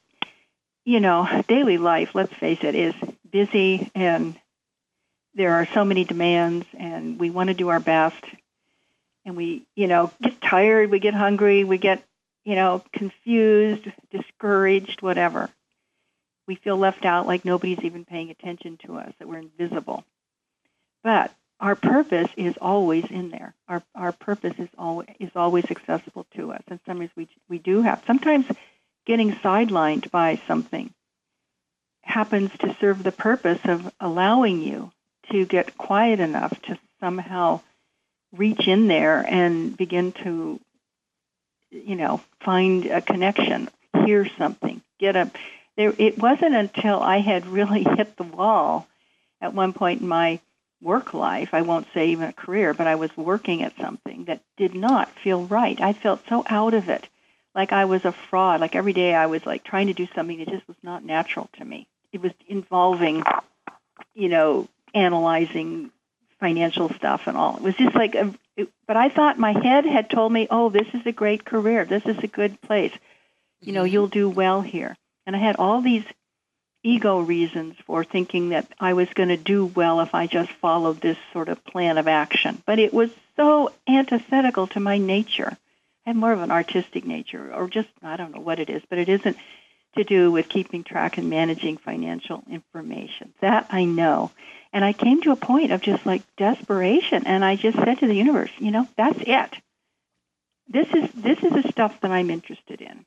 you 0.84 1.00
know, 1.00 1.44
daily 1.48 1.76
life. 1.76 2.14
Let's 2.14 2.32
face 2.32 2.62
it, 2.62 2.74
is 2.74 2.94
busy 3.30 3.90
and 3.94 4.38
there 5.38 5.54
are 5.54 5.68
so 5.72 5.84
many 5.84 6.02
demands 6.02 6.66
and 6.76 7.18
we 7.18 7.30
want 7.30 7.46
to 7.46 7.54
do 7.54 7.68
our 7.68 7.78
best. 7.78 8.22
And 9.24 9.36
we 9.36 9.66
you 9.76 9.86
know 9.86 10.10
get 10.20 10.40
tired 10.40 10.90
we 10.90 10.98
get 10.98 11.14
hungry 11.14 11.64
we 11.64 11.78
get 11.78 12.02
you 12.44 12.56
know 12.56 12.82
confused 12.92 13.86
discouraged 14.10 15.00
whatever. 15.00 15.48
We 16.46 16.56
feel 16.56 16.76
left 16.76 17.04
out 17.04 17.26
like 17.26 17.44
nobody's 17.44 17.80
even 17.80 18.04
paying 18.04 18.30
attention 18.30 18.78
to 18.84 18.96
us 18.96 19.12
that 19.18 19.28
we're 19.28 19.38
invisible. 19.38 20.04
But 21.04 21.32
our 21.60 21.76
purpose 21.76 22.30
is 22.36 22.56
always 22.60 23.04
in 23.10 23.30
there. 23.30 23.54
Our 23.68 23.82
our 23.94 24.12
purpose 24.12 24.54
is 24.58 24.68
always 24.76 25.08
is 25.20 25.30
always 25.36 25.70
accessible 25.70 26.26
to 26.36 26.52
us. 26.52 26.62
And 26.66 26.80
sometimes 26.84 27.10
we 27.14 27.28
we 27.48 27.58
do 27.58 27.82
have 27.82 28.02
sometimes 28.08 28.46
getting 29.06 29.32
sidelined 29.34 30.10
by 30.10 30.40
something 30.48 30.92
happens 32.02 32.50
to 32.58 32.74
serve 32.80 33.02
the 33.02 33.12
purpose 33.12 33.60
of 33.64 33.92
allowing 34.00 34.62
you 34.62 34.90
to 35.30 35.44
get 35.46 35.76
quiet 35.76 36.20
enough 36.20 36.60
to 36.62 36.78
somehow 37.00 37.60
reach 38.36 38.68
in 38.68 38.88
there 38.88 39.24
and 39.26 39.76
begin 39.76 40.12
to, 40.12 40.60
you 41.70 41.96
know, 41.96 42.20
find 42.40 42.86
a 42.86 43.00
connection, 43.00 43.68
hear 44.04 44.28
something, 44.38 44.82
get 44.98 45.16
a. 45.16 45.30
There, 45.76 45.94
it 45.96 46.18
wasn't 46.18 46.54
until 46.54 47.00
I 47.00 47.18
had 47.18 47.46
really 47.46 47.82
hit 47.96 48.16
the 48.16 48.24
wall 48.24 48.88
at 49.40 49.54
one 49.54 49.72
point 49.72 50.00
in 50.00 50.08
my 50.08 50.40
work 50.80 51.14
life, 51.14 51.50
I 51.52 51.62
won't 51.62 51.88
say 51.92 52.08
even 52.08 52.28
a 52.28 52.32
career, 52.32 52.74
but 52.74 52.86
I 52.86 52.94
was 52.94 53.16
working 53.16 53.62
at 53.62 53.76
something 53.76 54.24
that 54.24 54.42
did 54.56 54.74
not 54.74 55.10
feel 55.22 55.44
right. 55.44 55.80
I 55.80 55.92
felt 55.92 56.20
so 56.28 56.44
out 56.48 56.74
of 56.74 56.88
it, 56.88 57.08
like 57.54 57.72
I 57.72 57.84
was 57.86 58.04
a 58.04 58.12
fraud. 58.12 58.60
Like 58.60 58.76
every 58.76 58.92
day 58.92 59.14
I 59.14 59.26
was 59.26 59.44
like 59.44 59.64
trying 59.64 59.88
to 59.88 59.94
do 59.94 60.06
something 60.14 60.38
that 60.38 60.48
just 60.48 60.68
was 60.68 60.76
not 60.82 61.04
natural 61.04 61.50
to 61.58 61.64
me. 61.64 61.88
It 62.12 62.20
was 62.20 62.32
involving, 62.46 63.24
you 64.14 64.28
know, 64.28 64.68
analyzing 64.94 65.90
financial 66.40 66.88
stuff 66.94 67.22
and 67.26 67.36
all. 67.36 67.56
It 67.56 67.62
was 67.62 67.74
just 67.74 67.94
like, 67.94 68.14
a, 68.14 68.32
it, 68.56 68.68
but 68.86 68.96
I 68.96 69.08
thought 69.08 69.38
my 69.38 69.52
head 69.52 69.84
had 69.84 70.10
told 70.10 70.32
me, 70.32 70.46
oh, 70.50 70.70
this 70.70 70.86
is 70.94 71.06
a 71.06 71.12
great 71.12 71.44
career. 71.44 71.84
This 71.84 72.04
is 72.06 72.18
a 72.18 72.28
good 72.28 72.60
place. 72.60 72.92
You 73.60 73.72
know, 73.72 73.84
mm-hmm. 73.84 73.92
you'll 73.92 74.08
do 74.08 74.28
well 74.28 74.60
here. 74.60 74.96
And 75.26 75.34
I 75.34 75.38
had 75.40 75.56
all 75.56 75.80
these 75.80 76.04
ego 76.84 77.20
reasons 77.20 77.74
for 77.86 78.04
thinking 78.04 78.50
that 78.50 78.72
I 78.78 78.92
was 78.92 79.08
going 79.14 79.30
to 79.30 79.36
do 79.36 79.66
well 79.66 80.00
if 80.00 80.14
I 80.14 80.26
just 80.26 80.50
followed 80.52 81.00
this 81.00 81.18
sort 81.32 81.48
of 81.48 81.64
plan 81.64 81.98
of 81.98 82.06
action. 82.06 82.62
But 82.64 82.78
it 82.78 82.94
was 82.94 83.10
so 83.36 83.72
antithetical 83.88 84.68
to 84.68 84.80
my 84.80 84.98
nature. 84.98 85.56
I 86.06 86.10
have 86.10 86.16
more 86.16 86.32
of 86.32 86.40
an 86.40 86.50
artistic 86.50 87.04
nature, 87.04 87.52
or 87.52 87.68
just, 87.68 87.88
I 88.02 88.16
don't 88.16 88.34
know 88.34 88.40
what 88.40 88.60
it 88.60 88.70
is, 88.70 88.82
but 88.88 88.98
it 88.98 89.08
isn't 89.08 89.36
to 89.96 90.04
do 90.04 90.30
with 90.30 90.48
keeping 90.48 90.84
track 90.84 91.18
and 91.18 91.28
managing 91.28 91.76
financial 91.76 92.44
information. 92.48 93.34
That 93.40 93.66
I 93.70 93.84
know. 93.84 94.30
And 94.72 94.84
I 94.84 94.92
came 94.92 95.22
to 95.22 95.32
a 95.32 95.36
point 95.36 95.72
of 95.72 95.80
just 95.80 96.04
like 96.04 96.22
desperation, 96.36 97.26
and 97.26 97.44
I 97.44 97.56
just 97.56 97.78
said 97.78 97.98
to 97.98 98.06
the 98.06 98.14
universe, 98.14 98.50
you 98.58 98.70
know, 98.70 98.86
that's 98.96 99.18
it. 99.20 99.50
This 100.68 100.88
is 100.92 101.10
this 101.12 101.38
is 101.42 101.52
the 101.62 101.68
stuff 101.70 102.00
that 102.02 102.10
I'm 102.10 102.30
interested 102.30 102.80
in 102.82 103.04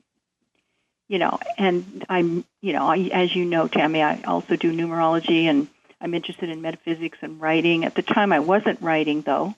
you 1.11 1.19
know, 1.19 1.39
and 1.57 2.05
I'm, 2.07 2.45
you 2.61 2.71
know, 2.71 2.85
I, 2.87 3.09
as 3.11 3.35
you 3.35 3.43
know, 3.43 3.67
Tammi, 3.67 4.01
I 4.01 4.21
also 4.21 4.55
do 4.55 4.71
numerology 4.71 5.43
and 5.43 5.67
I'm 5.99 6.13
interested 6.13 6.49
in 6.49 6.61
metaphysics 6.61 7.17
and 7.21 7.41
writing. 7.41 7.83
At 7.83 7.95
the 7.95 8.01
time, 8.01 8.31
I 8.31 8.39
wasn't 8.39 8.81
writing, 8.81 9.21
though. 9.21 9.53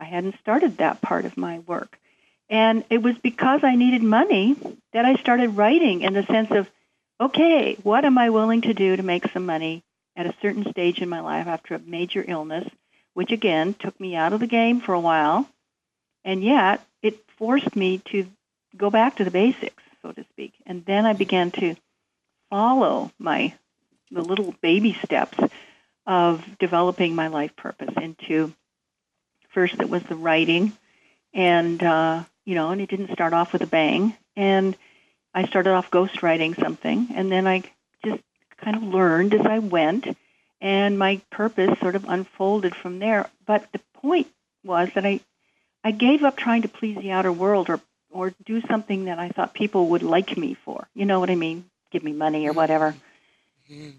I 0.00 0.04
hadn't 0.04 0.38
started 0.40 0.78
that 0.78 1.02
part 1.02 1.26
of 1.26 1.36
my 1.36 1.58
work. 1.58 1.98
And 2.48 2.84
it 2.88 3.02
was 3.02 3.18
because 3.18 3.60
I 3.62 3.76
needed 3.76 4.02
money 4.02 4.56
that 4.94 5.04
I 5.04 5.16
started 5.16 5.58
writing 5.58 6.00
in 6.00 6.14
the 6.14 6.22
sense 6.22 6.50
of, 6.50 6.70
okay, 7.20 7.74
what 7.82 8.06
am 8.06 8.16
I 8.16 8.30
willing 8.30 8.62
to 8.62 8.72
do 8.72 8.96
to 8.96 9.02
make 9.02 9.30
some 9.30 9.44
money 9.44 9.84
at 10.16 10.26
a 10.26 10.34
certain 10.40 10.70
stage 10.70 11.00
in 11.00 11.08
my 11.08 11.20
life 11.20 11.46
after 11.46 11.74
a 11.74 11.80
major 11.80 12.24
illness, 12.26 12.68
which 13.14 13.32
again 13.32 13.74
took 13.74 13.98
me 14.00 14.14
out 14.14 14.32
of 14.32 14.40
the 14.40 14.46
game 14.46 14.80
for 14.80 14.94
a 14.94 15.00
while. 15.00 15.48
And 16.24 16.42
yet, 16.42 16.86
it 17.02 17.24
forced 17.38 17.76
me 17.76 17.98
to 18.10 18.26
go 18.76 18.90
back 18.90 19.16
to 19.16 19.24
the 19.24 19.30
basics 19.30 19.82
so 20.04 20.12
to 20.12 20.24
speak. 20.30 20.52
And 20.66 20.84
then 20.84 21.06
I 21.06 21.14
began 21.14 21.50
to 21.52 21.74
follow 22.50 23.10
my 23.18 23.54
the 24.10 24.22
little 24.22 24.54
baby 24.60 24.96
steps 25.02 25.38
of 26.06 26.44
developing 26.58 27.14
my 27.14 27.28
life 27.28 27.56
purpose 27.56 27.92
into 28.00 28.52
first 29.48 29.80
it 29.80 29.88
was 29.88 30.02
the 30.04 30.14
writing 30.14 30.72
and 31.32 31.82
uh, 31.82 32.22
you 32.44 32.54
know 32.54 32.70
and 32.70 32.80
it 32.80 32.90
didn't 32.90 33.12
start 33.12 33.32
off 33.32 33.52
with 33.52 33.62
a 33.62 33.66
bang 33.66 34.14
and 34.36 34.76
i 35.34 35.46
started 35.46 35.70
off 35.70 35.90
ghostwriting 35.90 36.60
something 36.60 37.08
and 37.14 37.32
then 37.32 37.46
i 37.46 37.62
just 38.04 38.22
kind 38.64 38.76
of 38.76 38.82
learned 38.82 39.34
as 39.34 39.46
i 39.46 39.58
went 39.58 40.06
and 40.60 40.98
my 40.98 41.20
purpose 41.30 41.78
sort 41.80 41.96
of 41.96 42.04
unfolded 42.08 42.74
from 42.74 42.98
there 42.98 43.28
but 43.46 43.70
the 43.72 43.80
point 43.94 44.26
was 44.64 44.88
that 44.94 45.04
i 45.04 45.20
i 45.82 45.90
gave 45.90 46.24
up 46.24 46.36
trying 46.36 46.62
to 46.62 46.68
please 46.68 46.96
the 46.98 47.10
outer 47.10 47.32
world 47.32 47.68
or 47.68 47.80
or 48.14 48.32
do 48.46 48.62
something 48.62 49.06
that 49.06 49.18
I 49.18 49.28
thought 49.28 49.52
people 49.52 49.88
would 49.88 50.02
like 50.02 50.38
me 50.38 50.54
for. 50.64 50.88
You 50.94 51.04
know 51.04 51.20
what 51.20 51.30
I 51.30 51.34
mean? 51.34 51.68
Give 51.90 52.02
me 52.02 52.12
money 52.12 52.46
or 52.46 52.52
whatever. 52.52 52.94
Mm-hmm. 53.70 53.90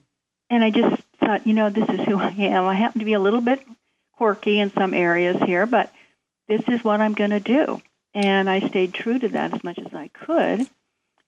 And 0.50 0.64
I 0.64 0.72
just 0.72 1.02
thought, 1.20 1.46
you 1.46 1.54
know, 1.54 1.70
this 1.70 1.88
is 1.90 2.00
who 2.06 2.18
I 2.18 2.30
am. 2.30 2.64
I 2.64 2.74
happen 2.74 3.00
to 3.00 3.06
be 3.06 3.14
a 3.14 3.20
little 3.20 3.42
bit 3.42 3.62
quirky 4.14 4.60
in 4.60 4.72
some 4.72 4.94
areas 4.94 5.38
here, 5.44 5.66
but 5.66 5.94
this 6.48 6.62
is 6.68 6.84
what 6.84 7.02
I'm 7.02 7.14
going 7.14 7.32
to 7.32 7.40
do. 7.40 7.82
And 8.14 8.50
I 8.50 8.66
stayed 8.68 8.94
true 8.94 9.20
to 9.20 9.28
that 9.30 9.54
as 9.54 9.64
much 9.64 9.78
as 9.80 9.94
I 9.94 10.08
could. 10.08 10.68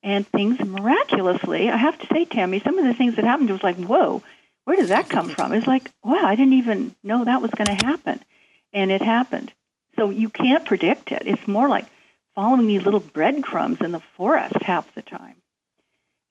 And 0.07 0.25
things 0.25 0.57
miraculously, 0.61 1.69
I 1.69 1.75
have 1.75 1.99
to 1.99 2.07
say, 2.07 2.23
Tammi, 2.23 2.61
some 2.61 2.79
of 2.79 2.85
the 2.85 2.93
things 2.93 3.17
that 3.17 3.25
happened 3.25 3.49
was 3.49 3.61
like, 3.61 3.75
whoa, 3.75 4.23
where 4.63 4.77
did 4.77 4.87
that 4.87 5.09
come 5.09 5.27
from? 5.27 5.51
It's 5.51 5.67
like, 5.67 5.91
wow, 6.01 6.21
I 6.23 6.35
didn't 6.35 6.53
even 6.53 6.95
know 7.03 7.25
that 7.25 7.41
was 7.41 7.51
going 7.51 7.67
to 7.67 7.85
happen. 7.85 8.23
And 8.71 8.89
it 8.89 9.01
happened. 9.01 9.51
So 9.97 10.09
you 10.09 10.29
can't 10.29 10.63
predict 10.63 11.11
it. 11.11 11.23
It's 11.25 11.45
more 11.45 11.67
like 11.67 11.87
following 12.35 12.67
these 12.67 12.85
little 12.85 13.01
breadcrumbs 13.01 13.81
in 13.81 13.91
the 13.91 14.01
forest 14.15 14.55
half 14.61 14.95
the 14.95 15.01
time. 15.01 15.35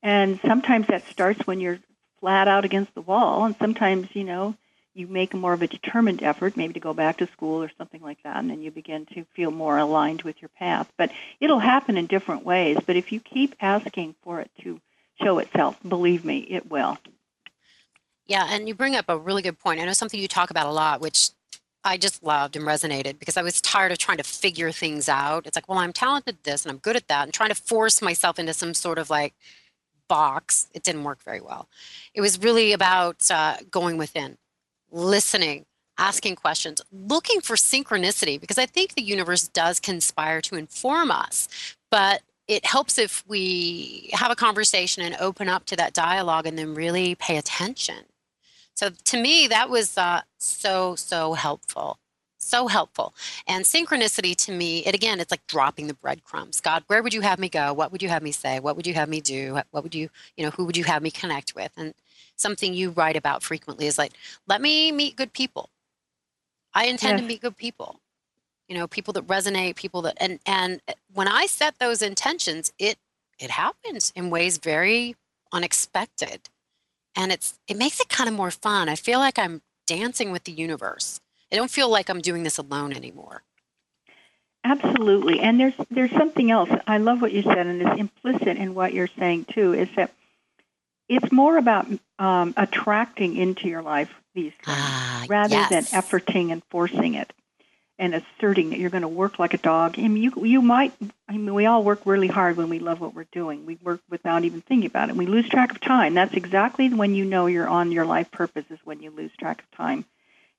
And 0.02 0.40
sometimes 0.40 0.86
that 0.86 1.06
starts 1.08 1.46
when 1.46 1.60
you're 1.60 1.80
flat 2.20 2.48
out 2.48 2.64
against 2.64 2.94
the 2.94 3.02
wall, 3.02 3.44
and 3.44 3.56
sometimes, 3.58 4.08
you 4.14 4.24
know, 4.24 4.54
you 4.96 5.06
make 5.06 5.34
more 5.34 5.52
of 5.52 5.62
a 5.62 5.66
determined 5.66 6.22
effort, 6.22 6.56
maybe 6.56 6.72
to 6.74 6.80
go 6.80 6.94
back 6.94 7.18
to 7.18 7.26
school 7.26 7.62
or 7.62 7.70
something 7.76 8.00
like 8.00 8.22
that, 8.22 8.36
and 8.36 8.50
then 8.50 8.62
you 8.62 8.70
begin 8.70 9.06
to 9.06 9.24
feel 9.34 9.50
more 9.50 9.76
aligned 9.76 10.22
with 10.22 10.40
your 10.40 10.48
path. 10.48 10.90
But 10.96 11.10
it'll 11.38 11.58
happen 11.58 11.96
in 11.96 12.06
different 12.06 12.44
ways. 12.44 12.78
But 12.84 12.96
if 12.96 13.12
you 13.12 13.20
keep 13.20 13.54
asking 13.60 14.14
for 14.22 14.40
it 14.40 14.50
to 14.62 14.80
show 15.22 15.38
itself, 15.38 15.78
believe 15.86 16.24
me, 16.24 16.38
it 16.38 16.70
will. 16.70 16.98
Yeah, 18.26 18.46
and 18.50 18.66
you 18.66 18.74
bring 18.74 18.96
up 18.96 19.04
a 19.08 19.18
really 19.18 19.42
good 19.42 19.58
point. 19.58 19.80
I 19.80 19.84
know 19.84 19.92
something 19.92 20.18
you 20.18 20.28
talk 20.28 20.50
about 20.50 20.66
a 20.66 20.72
lot, 20.72 21.00
which 21.00 21.30
I 21.84 21.96
just 21.96 22.24
loved 22.24 22.56
and 22.56 22.64
resonated 22.64 23.18
because 23.20 23.36
I 23.36 23.42
was 23.42 23.60
tired 23.60 23.92
of 23.92 23.98
trying 23.98 24.16
to 24.16 24.24
figure 24.24 24.72
things 24.72 25.08
out. 25.08 25.46
It's 25.46 25.56
like, 25.56 25.68
well, 25.68 25.78
I'm 25.78 25.92
talented 25.92 26.38
this 26.42 26.64
and 26.64 26.72
I'm 26.72 26.78
good 26.78 26.96
at 26.96 27.06
that, 27.08 27.24
and 27.24 27.32
trying 27.32 27.50
to 27.50 27.54
force 27.54 28.02
myself 28.02 28.38
into 28.38 28.54
some 28.54 28.74
sort 28.74 28.98
of 28.98 29.10
like 29.10 29.34
box. 30.08 30.68
It 30.74 30.82
didn't 30.82 31.04
work 31.04 31.22
very 31.22 31.40
well. 31.40 31.68
It 32.14 32.20
was 32.20 32.40
really 32.40 32.72
about 32.72 33.30
uh, 33.30 33.58
going 33.70 33.98
within, 33.98 34.38
listening, 34.96 35.64
asking 35.98 36.36
questions, 36.36 36.80
looking 36.92 37.40
for 37.40 37.56
synchronicity 37.56 38.40
because 38.40 38.58
I 38.58 38.66
think 38.66 38.94
the 38.94 39.02
universe 39.02 39.48
does 39.48 39.80
conspire 39.80 40.40
to 40.42 40.56
inform 40.56 41.10
us, 41.10 41.48
but 41.90 42.22
it 42.48 42.64
helps 42.64 42.98
if 42.98 43.24
we 43.26 44.10
have 44.12 44.30
a 44.30 44.36
conversation 44.36 45.02
and 45.02 45.16
open 45.20 45.48
up 45.48 45.66
to 45.66 45.76
that 45.76 45.92
dialogue 45.92 46.46
and 46.46 46.58
then 46.58 46.74
really 46.74 47.14
pay 47.16 47.36
attention 47.36 48.04
so 48.76 48.90
to 48.90 49.20
me, 49.20 49.46
that 49.48 49.70
was 49.70 49.96
uh, 49.96 50.20
so, 50.38 50.94
so 50.96 51.32
helpful. 51.32 51.98
So 52.46 52.68
helpful. 52.68 53.12
And 53.48 53.64
synchronicity 53.64 54.36
to 54.44 54.52
me, 54.52 54.78
it 54.86 54.94
again, 54.94 55.18
it's 55.18 55.32
like 55.32 55.46
dropping 55.48 55.88
the 55.88 55.94
breadcrumbs. 55.94 56.60
God, 56.60 56.84
where 56.86 57.02
would 57.02 57.12
you 57.12 57.22
have 57.22 57.40
me 57.40 57.48
go? 57.48 57.72
What 57.72 57.90
would 57.90 58.02
you 58.02 58.08
have 58.08 58.22
me 58.22 58.30
say? 58.30 58.60
What 58.60 58.76
would 58.76 58.86
you 58.86 58.94
have 58.94 59.08
me 59.08 59.20
do? 59.20 59.60
What 59.72 59.82
would 59.82 59.96
you, 59.96 60.10
you 60.36 60.44
know, 60.44 60.50
who 60.50 60.64
would 60.64 60.76
you 60.76 60.84
have 60.84 61.02
me 61.02 61.10
connect 61.10 61.56
with? 61.56 61.72
And 61.76 61.92
something 62.36 62.72
you 62.72 62.90
write 62.90 63.16
about 63.16 63.42
frequently 63.42 63.86
is 63.86 63.98
like, 63.98 64.12
let 64.46 64.62
me 64.62 64.92
meet 64.92 65.16
good 65.16 65.32
people. 65.32 65.70
I 66.72 66.86
intend 66.86 67.18
to 67.18 67.24
meet 67.24 67.40
good 67.40 67.56
people. 67.56 68.00
You 68.68 68.76
know, 68.76 68.86
people 68.86 69.12
that 69.14 69.26
resonate, 69.26 69.74
people 69.74 70.02
that 70.02 70.16
and 70.18 70.38
and 70.46 70.80
uh, 70.86 70.92
when 71.12 71.28
I 71.28 71.46
set 71.46 71.78
those 71.80 72.00
intentions, 72.00 72.72
it 72.78 72.96
it 73.40 73.50
happens 73.50 74.12
in 74.14 74.30
ways 74.30 74.58
very 74.58 75.16
unexpected 75.52 76.48
and 77.16 77.32
it's 77.32 77.58
it 77.66 77.76
makes 77.76 78.00
it 78.00 78.08
kind 78.08 78.28
of 78.28 78.34
more 78.34 78.50
fun. 78.52 78.88
I 78.88 78.94
feel 78.94 79.18
like 79.18 79.38
I'm 79.38 79.62
dancing 79.86 80.30
with 80.30 80.44
the 80.44 80.52
universe. 80.52 81.20
I 81.52 81.56
don't 81.56 81.70
feel 81.70 81.88
like 81.88 82.08
I'm 82.10 82.20
doing 82.20 82.42
this 82.42 82.58
alone 82.58 82.92
anymore. 82.92 83.42
Absolutely. 84.64 85.40
And 85.40 85.60
there's 85.60 85.74
there's 85.90 86.10
something 86.10 86.50
else. 86.50 86.70
I 86.86 86.98
love 86.98 87.22
what 87.22 87.32
you 87.32 87.42
said, 87.42 87.66
and 87.66 87.80
it's 87.80 88.00
implicit 88.00 88.56
in 88.56 88.74
what 88.74 88.92
you're 88.92 89.08
saying 89.18 89.46
too. 89.52 89.72
Is 89.72 89.88
that 89.94 90.10
it's 91.08 91.30
more 91.30 91.56
about 91.56 91.86
um, 92.18 92.52
attracting 92.56 93.36
into 93.36 93.68
your 93.68 93.82
life 93.82 94.12
these 94.34 94.52
things 94.52 94.66
ah, 94.66 95.24
rather 95.28 95.54
yes. 95.54 95.70
than 95.70 95.84
efforting 95.84 96.50
and 96.50 96.62
forcing 96.64 97.14
it 97.14 97.32
and 97.98 98.14
asserting 98.14 98.70
that 98.70 98.78
you're 98.78 98.90
going 98.90 99.02
to 99.02 99.08
work 99.08 99.38
like 99.38 99.54
a 99.54 99.58
dog. 99.58 99.98
I 99.98 100.08
mean, 100.08 100.22
you 100.22 100.44
you 100.44 100.60
might. 100.60 100.92
I 101.28 101.32
mean, 101.32 101.54
we 101.54 101.66
all 101.66 101.82
work 101.82 102.00
really 102.04 102.26
hard 102.26 102.56
when 102.56 102.68
we 102.68 102.78
love 102.78 103.00
what 103.00 103.14
we're 103.14 103.26
doing. 103.32 103.66
We 103.66 103.78
work 103.82 104.00
without 104.10 104.44
even 104.44 104.60
thinking 104.60 104.86
about 104.86 105.08
it. 105.08 105.16
We 105.16 105.26
lose 105.26 105.48
track 105.48 105.70
of 105.70 105.80
time. 105.80 106.14
That's 106.14 106.34
exactly 106.34 106.92
when 106.92 107.14
you 107.14 107.24
know 107.24 107.46
you're 107.46 107.68
on 107.68 107.92
your 107.92 108.04
life 108.04 108.30
purpose. 108.30 108.64
Is 108.70 108.78
when 108.84 109.00
you 109.00 109.10
lose 109.10 109.30
track 109.38 109.62
of 109.62 109.76
time. 109.76 110.04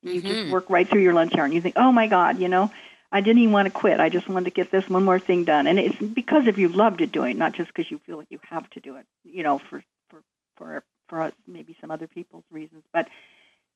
You 0.03 0.21
mm-hmm. 0.21 0.27
just 0.27 0.51
work 0.51 0.69
right 0.69 0.87
through 0.87 1.01
your 1.01 1.13
lunch 1.13 1.35
hour, 1.35 1.45
and 1.45 1.53
you 1.53 1.61
think, 1.61 1.75
"Oh 1.77 1.91
my 1.91 2.07
God, 2.07 2.39
you 2.39 2.47
know." 2.47 2.71
I 3.09 3.21
didn't 3.21 3.41
even 3.41 3.53
want 3.53 3.67
to 3.67 3.71
quit. 3.71 4.01
I 4.01 4.09
just 4.09 4.27
wanted 4.27 4.45
to 4.45 4.51
get 4.51 4.69
this 4.69 4.89
one 4.89 5.05
more 5.05 5.17
thing 5.17 5.45
done, 5.45 5.65
and 5.65 5.79
it's 5.79 5.95
because 5.95 6.47
of 6.47 6.57
you 6.57 6.67
love 6.67 6.97
to 6.97 7.07
do 7.07 7.23
it, 7.23 7.35
not 7.35 7.53
just 7.53 7.73
because 7.73 7.89
you 7.89 7.99
feel 7.99 8.17
like 8.17 8.27
you 8.29 8.39
have 8.49 8.69
to 8.71 8.81
do 8.81 8.97
it. 8.97 9.05
You 9.23 9.43
know, 9.43 9.59
for 9.59 9.81
for 10.09 10.21
for 10.57 10.83
for 11.07 11.21
us, 11.21 11.33
maybe 11.47 11.77
some 11.79 11.89
other 11.89 12.07
people's 12.07 12.43
reasons, 12.51 12.83
but 12.91 13.07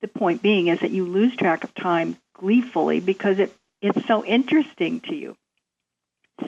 the 0.01 0.07
point 0.07 0.41
being 0.41 0.67
is 0.67 0.79
that 0.79 0.91
you 0.91 1.05
lose 1.05 1.35
track 1.35 1.63
of 1.63 1.73
time 1.73 2.17
gleefully 2.33 2.99
because 2.99 3.39
it 3.39 3.55
it's 3.81 4.05
so 4.05 4.25
interesting 4.25 4.99
to 5.01 5.15
you. 5.15 5.37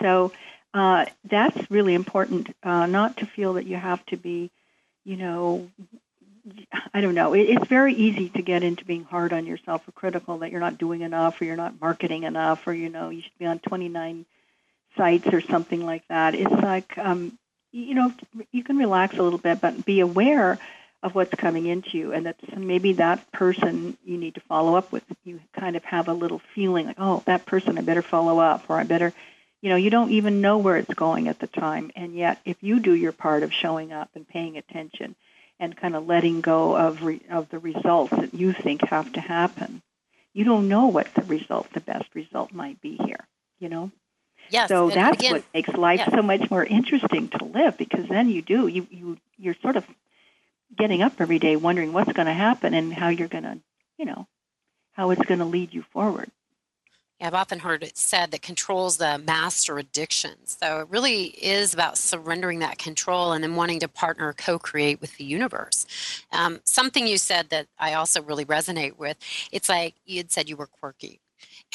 So 0.02 0.34
uh, 0.74 1.06
that's 1.24 1.72
really 1.72 1.94
important, 1.94 2.54
uh, 2.64 2.86
not 2.88 3.18
to 3.18 3.26
feel 3.26 3.54
that 3.54 3.66
you 3.66 3.76
have 3.76 4.06
to 4.08 4.18
be, 4.18 4.52
you 5.06 5.18
know, 5.18 5.70
I 6.94 7.02
don't 7.02 7.16
know. 7.16 7.34
It, 7.34 7.44
it's 7.44 7.68
very 7.68 7.94
easy 7.94 8.30
to 8.30 8.42
get 8.42 8.64
into 8.64 8.86
being 8.86 9.04
hard 9.04 9.34
on 9.34 9.46
yourself 9.46 9.88
or 9.88 9.92
critical 9.94 10.40
that 10.40 10.52
you're 10.52 10.60
not 10.60 10.78
doing 10.78 11.02
enough 11.02 11.40
or 11.40 11.46
you're 11.46 11.56
not 11.56 11.80
marketing 11.80 12.24
enough 12.24 12.68
or, 12.68 12.74
you 12.74 12.90
know, 12.90 13.10
you 13.10 13.22
should 13.22 13.38
be 13.40 13.46
on 13.46 13.60
29 13.60 14.26
sites 14.98 15.28
or 15.28 15.42
something 15.42 15.86
like 15.86 16.08
that. 16.10 16.36
It's 16.36 16.52
like, 16.52 16.98
um, 16.98 17.38
you 17.72 17.96
know, 17.96 18.14
you 18.52 18.64
can 18.64 18.78
relax 18.78 19.18
a 19.18 19.24
little 19.24 19.40
bit, 19.40 19.62
but 19.62 19.86
be 19.86 20.02
aware 20.02 20.60
of 21.04 21.14
what's 21.14 21.36
coming 21.36 21.66
into 21.66 21.98
you 21.98 22.14
and 22.14 22.26
that 22.26 22.58
maybe 22.58 22.94
that 22.94 23.30
person 23.34 23.98
you 24.06 24.18
need 24.18 24.36
to 24.36 24.42
follow 24.42 24.76
up 24.76 24.92
with 24.92 25.04
you 25.26 25.40
kind 25.52 25.76
of 25.76 25.84
have 25.84 26.08
a 26.08 26.14
little 26.14 26.42
feeling 26.56 26.88
like 26.88 26.96
oh 26.98 27.22
that 27.26 27.46
person 27.46 27.78
i 27.78 27.82
better 27.82 28.02
follow 28.02 28.40
up 28.40 28.64
or 28.70 28.78
i 28.80 28.86
better 28.86 29.12
you 29.62 29.70
know 29.70 29.76
you 29.76 29.90
don't 29.90 30.12
even 30.12 30.40
know 30.40 30.60
where 30.60 30.78
it's 30.78 30.94
going 30.94 31.28
at 31.28 31.40
the 31.40 31.48
time 31.48 31.92
and 31.98 32.16
yet 32.16 32.40
if 32.46 32.56
you 32.62 32.80
do 32.80 32.94
your 32.94 33.12
part 33.12 33.44
of 33.44 33.52
showing 33.52 33.92
up 33.92 34.10
and 34.16 34.26
paying 34.26 34.56
attention 34.56 35.14
and 35.60 35.78
kind 35.78 35.96
of 35.96 36.08
letting 36.08 36.42
go 36.42 36.76
of 36.76 37.04
re, 37.04 37.22
of 37.30 37.50
the 37.50 37.60
results 37.60 38.12
that 38.12 38.34
you 38.34 38.54
think 38.54 38.82
have 38.88 39.12
to 39.14 39.22
happen 39.22 39.82
you 40.34 40.44
don't 40.44 40.68
know 40.68 40.88
what 40.88 41.14
the 41.14 41.24
result 41.24 41.72
the 41.74 41.82
best 41.82 42.06
result 42.14 42.52
might 42.52 42.80
be 42.82 42.98
here 42.98 43.28
you 43.60 43.70
know 43.70 43.92
Yes. 44.50 44.70
So 44.70 44.90
that's 44.90 45.20
again, 45.20 45.32
what 45.34 45.44
makes 45.54 45.70
life 45.70 46.00
yes. 46.00 46.12
so 46.14 46.22
much 46.22 46.50
more 46.52 46.64
interesting 46.64 47.30
to 47.30 47.46
live 47.46 47.78
because 47.78 48.08
then 48.08 48.30
you 48.30 48.42
do 48.42 48.68
you 48.68 48.88
you 48.92 49.18
you're 49.38 49.56
sort 49.62 49.78
of 49.78 49.86
getting 50.76 51.02
up 51.02 51.14
every 51.20 51.40
day 51.40 51.56
wondering 51.56 51.94
what's 51.94 52.12
going 52.14 52.26
to 52.26 52.34
happen 52.34 52.74
and 52.74 52.94
how 52.94 53.10
you're 53.10 53.28
going 53.28 53.44
to 53.44 53.60
you 53.98 54.06
know 54.06 54.28
how 54.94 55.10
it's 55.10 55.24
going 55.26 55.40
to 55.40 55.46
lead 55.46 55.74
you 55.74 55.84
forward. 55.92 56.30
I've 57.22 57.34
often 57.34 57.60
heard 57.60 57.84
it 57.84 57.98
said 57.98 58.32
that 58.32 58.42
control's 58.42 58.98
the 58.98 59.18
master 59.18 59.78
addiction. 59.78 60.32
So 60.46 60.80
it 60.80 60.88
really 60.90 61.26
is 61.42 61.74
about 61.74 61.98
surrendering 61.98 62.60
that 62.60 62.78
control 62.78 63.32
and 63.32 63.44
then 63.44 63.56
wanting 63.56 63.80
to 63.82 63.88
partner 63.88 64.34
co 64.34 64.60
create 64.60 65.00
with 65.00 65.18
the 65.18 65.24
universe. 65.24 65.86
Um, 66.32 66.60
something 66.66 67.08
you 67.08 67.18
said 67.18 67.50
that 67.50 67.68
I 67.80 67.94
also 67.94 68.22
really 68.22 68.46
resonate 68.46 68.98
with 68.98 69.18
it's 69.52 69.70
like 69.70 69.96
you 70.06 70.18
had 70.18 70.32
said 70.32 70.50
you 70.50 70.58
were 70.58 70.68
quirky. 70.68 71.20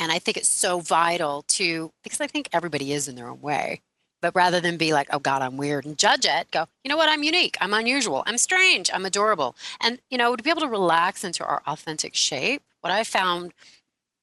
And 0.00 0.12
I 0.12 0.18
think 0.18 0.36
it's 0.36 0.48
so 0.48 0.80
vital 0.80 1.42
to, 1.48 1.92
because 2.02 2.20
I 2.20 2.26
think 2.26 2.48
everybody 2.52 2.92
is 2.92 3.08
in 3.08 3.16
their 3.16 3.28
own 3.28 3.40
way. 3.40 3.80
But 4.20 4.34
rather 4.34 4.60
than 4.60 4.76
be 4.76 4.92
like, 4.92 5.08
oh 5.12 5.20
God, 5.20 5.42
I'm 5.42 5.56
weird 5.56 5.86
and 5.86 5.96
judge 5.96 6.24
it, 6.24 6.50
go, 6.50 6.66
you 6.82 6.88
know 6.88 6.96
what? 6.96 7.08
I'm 7.08 7.22
unique. 7.22 7.56
I'm 7.60 7.72
unusual. 7.72 8.24
I'm 8.26 8.38
strange. 8.38 8.90
I'm 8.92 9.06
adorable. 9.06 9.54
And, 9.80 10.00
you 10.10 10.18
know, 10.18 10.34
to 10.34 10.42
be 10.42 10.50
able 10.50 10.62
to 10.62 10.68
relax 10.68 11.22
into 11.22 11.44
our 11.44 11.62
authentic 11.66 12.14
shape, 12.16 12.62
what 12.80 12.92
I 12.92 13.04
found 13.04 13.52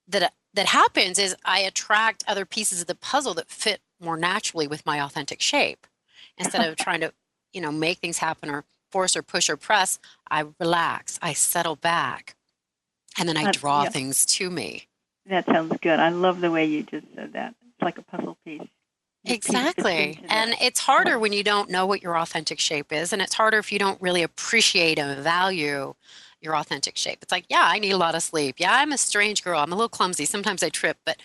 that 0.08 0.34
that 0.56 0.68
happens 0.68 1.20
is 1.20 1.36
I 1.46 1.60
attract 1.60 2.24
other 2.28 2.46
pieces 2.46 2.82
of 2.82 2.88
the 2.88 2.96
puzzle 2.96 3.34
that 3.36 3.50
fit 3.50 3.82
more 4.00 4.18
naturally 4.18 4.68
with 4.68 4.86
my 4.86 5.02
authentic 5.02 5.42
shape. 5.42 5.86
Instead 6.38 6.68
of 6.68 6.76
trying 6.76 7.02
to, 7.02 7.14
you 7.54 7.62
know, 7.62 7.72
make 7.72 8.00
things 8.00 8.18
happen 8.18 8.50
or 8.50 8.66
force 8.92 9.16
or 9.16 9.22
push 9.22 9.50
or 9.50 9.58
press, 9.58 10.00
I 10.30 10.46
relax, 10.60 11.20
I 11.22 11.34
settle 11.34 11.76
back, 11.76 12.36
and 13.18 13.28
then 13.30 13.38
I 13.38 13.52
draw 13.52 13.84
yeah. 13.84 13.90
things 13.90 14.26
to 14.26 14.50
me. 14.50 14.88
That 15.28 15.46
sounds 15.46 15.78
good. 15.82 16.00
I 16.00 16.10
love 16.10 16.42
the 16.42 16.52
way 16.52 16.66
you 16.66 16.84
just 16.84 17.08
said 17.16 17.34
that. 17.34 17.56
It's 17.62 17.82
like 17.82 17.98
a 17.98 18.02
puzzle 18.02 18.38
piece. 18.46 18.62
You 18.62 18.68
piece 19.32 19.48
this 19.48 19.56
Exactly. 19.56 20.20
And 20.30 20.56
it's 20.62 20.80
harder 20.80 21.18
when 21.18 21.34
you 21.34 21.44
don't 21.44 21.70
know 21.70 21.86
what 21.86 22.04
your 22.04 22.18
authentic 22.18 22.60
shape 22.60 22.92
is. 22.92 23.12
And 23.12 23.22
it's 23.22 23.34
harder 23.34 23.58
if 23.58 23.72
you 23.72 23.80
don't 23.80 24.00
really 24.02 24.24
appreciate 24.24 25.00
and 25.00 25.20
value 25.22 25.96
your 26.46 26.56
authentic 26.56 26.98
shape. 26.98 27.20
It's 27.22 27.32
like, 27.32 27.46
yeah, 27.50 27.64
I 27.66 27.80
need 27.80 27.92
a 27.92 27.98
lot 27.98 28.16
of 28.16 28.24
sleep. 28.24 28.56
Yeah, 28.58 28.74
I'm 28.74 28.92
a 28.92 28.98
strange 28.98 29.44
girl. 29.44 29.60
I'm 29.60 29.74
a 29.74 29.76
little 29.76 29.90
clumsy. 29.90 30.26
Sometimes 30.26 30.64
I 30.64 30.70
trip, 30.70 30.98
but 31.06 31.18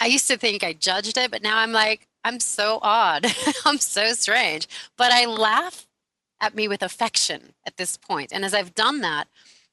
I 0.00 0.06
used 0.06 0.28
to 0.28 0.36
think 0.36 0.62
I 0.62 0.74
judged 0.74 1.18
it, 1.18 1.30
but 1.30 1.42
now 1.42 1.58
I'm 1.58 1.72
like, 1.72 2.06
I'm 2.24 2.38
so 2.38 2.78
odd. 2.82 3.26
I'm 3.64 3.78
so 3.78 4.12
strange. 4.12 4.68
But 4.96 5.12
I 5.12 5.24
laugh 5.24 5.86
at 6.40 6.54
me 6.54 6.68
with 6.68 6.82
affection 6.82 7.54
at 7.66 7.76
this 7.76 7.96
point. 7.96 8.32
And 8.32 8.44
as 8.44 8.54
I've 8.54 8.74
done 8.74 9.00
that, 9.00 9.26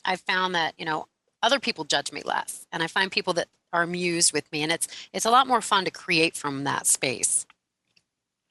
I've 0.04 0.22
found 0.22 0.56
that, 0.56 0.74
you 0.78 0.86
know, 0.86 1.08
other 1.44 1.60
people 1.60 1.84
judge 1.84 2.12
me 2.12 2.22
less. 2.24 2.66
And 2.72 2.82
I 2.82 2.88
find 2.88 3.12
people 3.12 3.34
that 3.34 3.50
are 3.74 3.84
amused 3.84 4.34
with 4.34 4.52
me. 4.52 4.64
And 4.64 4.72
it's 4.72 4.88
it's 5.14 5.26
a 5.26 5.32
lot 5.32 5.48
more 5.48 5.62
fun 5.62 5.86
to 5.86 5.92
create 5.92 6.36
from 6.36 6.64
that 6.64 6.88
space. 6.88 7.46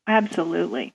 Absolutely. 0.07 0.93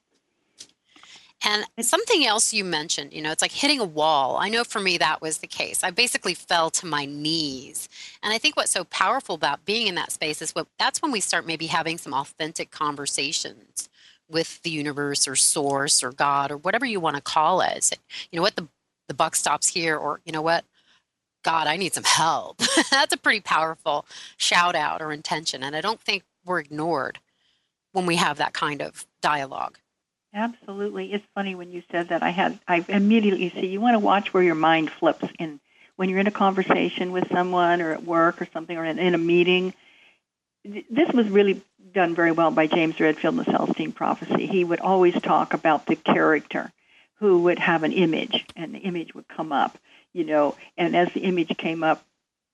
And 1.42 1.66
something 1.80 2.26
else 2.26 2.54
you 2.54 2.66
mentioned, 2.66 3.14
you 3.14 3.22
know, 3.22 3.32
it's 3.32 3.42
like 3.42 3.54
hitting 3.54 3.80
a 3.80 3.86
wall. 3.86 4.38
I 4.38 4.50
know 4.50 4.66
for 4.66 4.80
me 4.82 4.98
that 4.98 5.22
was 5.22 5.38
the 5.38 5.48
case. 5.48 5.84
I 5.84 5.92
basically 5.92 6.34
fell 6.34 6.70
to 6.72 6.86
my 6.86 7.06
knees. 7.06 7.88
And 8.22 8.34
I 8.34 8.38
think 8.38 8.58
what's 8.58 8.72
so 8.72 8.84
powerful 8.86 9.36
about 9.36 9.64
being 9.64 9.88
in 9.88 9.96
that 9.96 10.12
space 10.12 10.42
is 10.42 10.52
what 10.52 10.68
that's 10.78 11.02
when 11.02 11.12
we 11.12 11.22
start 11.22 11.48
maybe 11.48 11.68
having 11.68 11.98
some 11.98 12.14
authentic 12.14 12.72
conversations 12.72 13.90
with 14.30 14.62
the 14.64 14.70
universe 14.70 15.28
or 15.28 15.36
source 15.36 16.04
or 16.04 16.12
God 16.12 16.52
or 16.52 16.58
whatever 16.58 16.86
you 16.86 17.00
want 17.00 17.16
to 17.16 17.22
call 17.22 17.62
it. 17.62 17.90
You 18.32 18.38
know 18.38 18.44
what 18.44 18.56
the 18.56 18.68
the 19.08 19.14
buck 19.16 19.36
stops 19.36 19.68
here 19.68 19.98
or 19.98 20.22
you 20.26 20.32
know 20.32 20.42
what 20.42 20.66
God, 21.44 21.68
I 21.68 21.78
need 21.78 21.94
some 21.94 22.04
help. 22.04 22.58
that's 22.92 23.14
a 23.14 23.18
pretty 23.18 23.40
powerful 23.40 24.06
shout 24.38 24.76
out 24.76 25.02
or 25.02 25.12
intention 25.14 25.64
and 25.64 25.76
I 25.76 25.82
don't 25.82 26.02
think 26.02 26.24
we're 26.46 26.60
ignored 26.60 27.20
when 27.94 28.06
we 28.06 28.18
have 28.18 28.38
that 28.38 28.54
kind 28.54 28.82
of 28.82 29.06
dialogue. 29.22 29.78
Absolutely. 30.34 31.12
It's 31.12 31.26
funny 31.34 31.56
when 31.56 31.72
you 31.72 31.84
said 31.92 32.10
that. 32.10 32.22
I 32.22 32.30
had 32.30 32.60
I 32.68 32.86
immediately 32.88 33.50
see 33.50 33.68
you 33.68 33.82
want 33.82 33.96
to 33.96 34.00
watch 34.00 34.34
where 34.34 34.44
your 34.44 34.56
mind 34.56 34.92
flips 34.92 35.28
in 35.40 35.60
when 35.96 36.10
you're 36.10 36.20
in 36.20 36.28
a 36.28 36.32
conversation 36.32 37.12
with 37.12 37.28
someone 37.32 37.82
or 37.82 37.92
at 37.92 38.04
work 38.04 38.42
or 38.42 38.48
something 38.54 38.78
or 38.78 38.86
in, 38.86 39.00
in 39.00 39.16
a 39.16 39.18
meeting. 39.18 39.74
This 40.64 41.12
was 41.14 41.28
really 41.30 41.62
done 41.94 42.14
very 42.14 42.32
well 42.32 42.52
by 42.52 42.68
James 42.68 43.00
Redfield 43.00 43.34
in 43.34 43.44
the 43.44 43.46
Celestine 43.52 43.92
Prophecy. 43.92 44.46
He 44.46 44.64
would 44.64 44.82
always 44.82 45.20
talk 45.22 45.54
about 45.54 45.88
the 45.88 45.96
character 45.96 46.72
who 47.16 47.44
would 47.44 47.60
have 47.60 47.84
an 47.84 47.92
image 47.92 48.46
and 48.56 48.74
the 48.76 48.80
image 48.80 49.16
would 49.16 49.28
come 49.28 49.52
up, 49.52 49.78
you 50.14 50.24
know, 50.26 50.56
and 50.78 50.96
as 50.96 51.12
the 51.14 51.22
image 51.22 51.56
came 51.58 51.84
up 51.84 52.06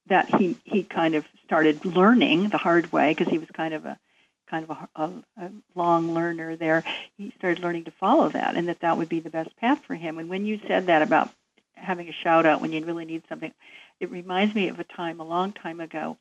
that 0.07 0.33
he 0.35 0.55
he 0.63 0.83
kind 0.83 1.15
of 1.15 1.25
started 1.43 1.83
learning 1.83 2.49
the 2.49 2.57
hard 2.57 2.91
way 2.91 3.11
because 3.11 3.27
he 3.27 3.37
was 3.39 3.49
kind 3.51 3.73
of 3.73 3.85
a 3.85 3.99
kind 4.49 4.67
of 4.69 4.77
a, 4.77 4.89
a, 4.95 5.45
a 5.45 5.51
long 5.75 6.13
learner 6.13 6.55
there 6.55 6.83
he 7.17 7.33
started 7.37 7.63
learning 7.63 7.85
to 7.85 7.91
follow 7.91 8.29
that 8.29 8.55
and 8.55 8.67
that 8.67 8.79
that 8.81 8.97
would 8.97 9.09
be 9.09 9.19
the 9.19 9.29
best 9.29 9.55
path 9.57 9.83
for 9.85 9.95
him. 9.95 10.17
And 10.17 10.29
when 10.29 10.45
you 10.45 10.59
said 10.67 10.87
that 10.87 11.01
about 11.01 11.29
having 11.75 12.09
a 12.09 12.13
shout 12.13 12.45
out 12.45 12.61
when 12.61 12.71
you 12.71 12.83
really 12.85 13.05
need 13.05 13.23
something, 13.29 13.51
it 13.99 14.11
reminds 14.11 14.55
me 14.55 14.67
of 14.69 14.79
a 14.79 14.83
time 14.83 15.19
a 15.19 15.25
long 15.25 15.53
time 15.53 15.79
ago. 15.79 16.17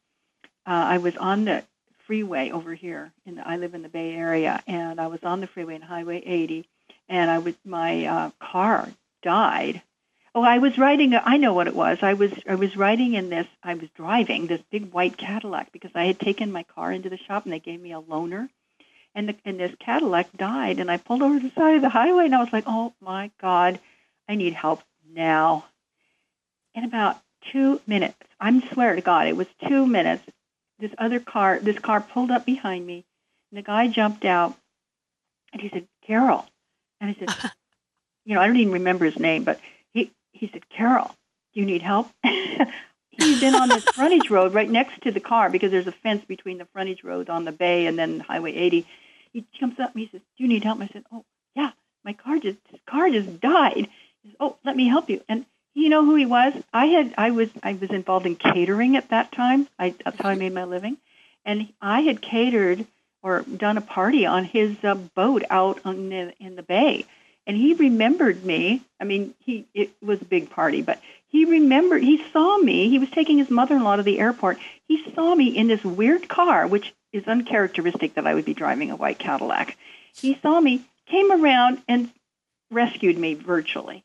Uh, 0.67 0.71
I 0.71 0.99
was 0.99 1.17
on 1.17 1.45
the 1.45 1.65
freeway 2.07 2.51
over 2.51 2.75
here. 2.75 3.13
In 3.27 3.37
the, 3.37 3.49
I 3.49 3.57
live 3.57 3.75
in 3.75 3.83
the 3.83 3.89
Bay 3.89 4.15
Area, 4.15 4.63
and 4.67 5.01
I 5.01 5.09
was 5.09 5.23
on 5.23 5.41
the 5.41 5.47
freeway 5.47 5.75
in 5.75 5.83
Highway 5.83 6.23
80, 6.25 6.67
and 7.09 7.31
I 7.31 7.39
was 7.39 7.55
my 7.65 8.07
uh, 8.07 8.31
car 8.41 8.89
died. 9.23 9.83
Oh, 10.35 10.43
I 10.43 10.59
was 10.59 10.79
riding. 10.79 11.13
A, 11.15 11.23
I 11.25 11.37
know 11.37 11.53
what 11.53 11.69
it 11.69 11.77
was. 11.77 11.99
I 12.03 12.15
was 12.15 12.33
I 12.49 12.57
was 12.57 12.77
riding 12.77 13.15
in 13.15 13.31
this. 13.31 13.47
I 13.63 13.75
was 13.75 13.89
driving 13.95 14.47
this 14.47 14.63
big 14.71 14.93
white 14.93 15.17
Cadillac 15.17 15.73
because 15.73 15.93
I 15.95 16.07
had 16.07 16.19
taken 16.19 16.51
my 16.51 16.65
car 16.65 16.91
into 16.91 17.09
the 17.09 17.19
shop 17.19 17.45
and 17.45 17.53
they 17.53 17.61
gave 17.61 17.81
me 17.81 17.93
a 17.93 18.01
loaner 18.01 18.49
and 19.15 19.29
the, 19.29 19.37
and 19.45 19.59
this 19.59 19.75
Cadillac 19.79 20.37
died, 20.37 20.81
and 20.81 20.91
I 20.91 20.97
pulled 20.97 21.23
over 21.23 21.39
to 21.39 21.49
the 21.49 21.55
side 21.55 21.77
of 21.77 21.83
the 21.83 21.89
highway, 21.89 22.27
and 22.27 22.35
I 22.35 22.41
was 22.41 22.53
like, 22.53 22.65
"Oh 22.67 22.95
my 23.01 23.31
God, 23.41 23.79
I 24.29 24.35
need 24.35 24.55
help 24.55 24.83
now!" 25.09 25.67
In 26.75 26.85
about 26.85 27.21
two 27.53 27.81
minutes, 27.87 28.19
I'm 28.41 28.67
swear 28.73 28.97
to 28.97 29.01
God, 29.01 29.29
it 29.29 29.37
was 29.37 29.47
two 29.69 29.87
minutes. 29.87 30.25
This 30.81 30.93
other 30.99 31.21
car, 31.21 31.61
this 31.61 31.79
car 31.79 32.01
pulled 32.01 32.31
up 32.33 32.45
behind 32.45 32.85
me, 32.85 33.05
and 33.51 33.59
the 33.59 33.63
guy 33.63 33.87
jumped 33.87 34.25
out, 34.25 34.57
and 35.53 35.63
he 35.63 35.69
said, 35.69 35.87
"Carol," 36.07 36.47
and 37.01 37.11
I 37.11 37.15
said, 37.15 37.53
"You 38.25 38.35
know, 38.35 38.41
I 38.41 38.47
don't 38.47 38.57
even 38.57 38.73
remember 38.73 39.05
his 39.05 39.19
name, 39.19 39.45
but 39.45 39.61
he 40.35 40.49
said, 40.53 40.69
Carol, 40.69 41.15
do 41.55 41.61
you 41.61 41.67
need 41.67 41.83
help?" 41.83 42.11
he's 42.23 43.41
been 43.41 43.55
on 43.55 43.69
this 43.69 43.85
frontage 43.95 44.31
road 44.31 44.55
right 44.55 44.69
next 44.69 45.03
to 45.03 45.11
the 45.11 45.21
car 45.21 45.49
because 45.49 45.71
there's 45.71 45.87
a 45.87 45.93
fence 45.93 46.25
between 46.27 46.59
the 46.59 46.67
frontage 46.67 47.05
road 47.05 47.29
on 47.31 47.45
the 47.45 47.53
bay 47.53 47.87
and 47.87 47.99
then 47.99 48.21
Highway 48.21 48.55
80 48.55 48.87
he 49.33 49.45
comes 49.59 49.79
up 49.81 49.93
and 49.93 50.01
he 50.01 50.09
says, 50.11 50.21
"Do 50.37 50.45
you 50.45 50.49
need 50.49 50.65
help?" 50.65 50.81
I 50.81 50.87
said, 50.87 51.05
"Oh, 51.13 51.25
yeah, 51.57 51.73
my 52.05 52.13
car 52.13 52.39
just 52.39 52.59
his 52.71 52.81
car 52.87 53.11
just 53.11 53.41
died." 53.41 53.89
He 54.23 54.29
says, 54.29 54.37
"Oh, 54.39 54.57
let 54.65 54.77
me 54.77 54.87
help 54.87 55.11
you." 55.11 55.23
And 55.29 55.45
you 55.75 55.89
know 55.89 56.05
who 56.05 56.15
he 56.15 56.25
was? 56.25 56.55
I 56.73 56.87
had 56.87 57.15
I 57.19 57.33
was 57.33 57.49
I 57.63 57.75
was 57.75 57.91
involved 57.91 58.27
in 58.27 58.37
catering 58.37 58.97
at 58.97 59.11
that 59.11 59.33
time. 59.33 59.69
I 59.79 59.95
that's 60.05 60.21
how 60.21 60.29
I 60.29 60.37
made 60.37 60.55
my 60.55 60.65
living, 60.65 60.99
and 61.45 61.73
I 61.83 62.03
had 62.03 62.23
catered 62.23 62.87
or 63.23 63.41
done 63.43 63.79
a 63.79 63.81
party 63.81 64.27
on 64.27 64.45
his 64.45 64.77
uh, 64.85 64.95
boat 64.95 65.43
out 65.49 65.81
on 65.85 66.11
the, 66.11 66.35
in 66.39 66.57
the 66.57 66.63
bay. 66.63 67.07
And 67.47 67.57
he 67.57 67.75
remembered 67.75 68.45
me. 68.45 68.83
I 69.01 69.05
mean, 69.05 69.35
he 69.41 69.67
it 69.75 69.91
was 70.03 70.21
a 70.23 70.25
big 70.27 70.51
party, 70.51 70.83
but 70.83 71.01
he 71.29 71.45
remembered. 71.45 72.03
He 72.03 72.25
saw 72.33 72.59
me. 72.59 72.89
He 72.89 72.99
was 72.99 73.11
taking 73.11 73.39
his 73.39 73.51
mother-in-law 73.51 73.97
to 73.97 74.03
the 74.03 74.19
airport. 74.19 74.59
He 74.89 75.05
saw 75.15 75.35
me 75.35 75.49
in 75.49 75.67
this 75.67 75.85
weird 75.85 76.29
car, 76.29 76.67
which 76.67 76.95
is 77.13 77.27
uncharacteristic 77.27 78.15
that 78.15 78.27
I 78.27 78.35
would 78.35 78.45
be 78.45 78.55
driving 78.55 78.91
a 78.91 78.97
white 78.97 79.19
Cadillac. 79.19 79.77
He 80.15 80.39
saw 80.43 80.61
me, 80.61 80.85
came 81.07 81.31
around, 81.31 81.83
and 81.87 82.11
rescued 82.71 83.19
me 83.19 83.35
virtually. 83.35 84.05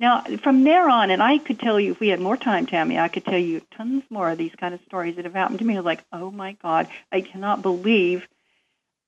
Now, 0.00 0.22
from 0.42 0.62
there 0.62 0.88
on, 0.88 1.10
and 1.10 1.22
I 1.22 1.38
could 1.38 1.58
tell 1.58 1.80
you, 1.80 1.92
if 1.92 2.00
we 2.00 2.08
had 2.08 2.20
more 2.20 2.36
time, 2.36 2.66
Tammi, 2.66 2.98
I 2.98 3.08
could 3.08 3.24
tell 3.24 3.38
you 3.38 3.60
tons 3.76 4.04
more 4.10 4.30
of 4.30 4.38
these 4.38 4.54
kind 4.54 4.72
of 4.72 4.80
stories 4.82 5.16
that 5.16 5.24
have 5.24 5.34
happened 5.34 5.58
to 5.58 5.64
me. 5.64 5.74
I 5.74 5.78
was 5.78 5.84
like, 5.84 6.04
oh 6.12 6.30
my 6.30 6.52
God, 6.62 6.88
I 7.10 7.20
cannot 7.20 7.62
believe 7.62 8.28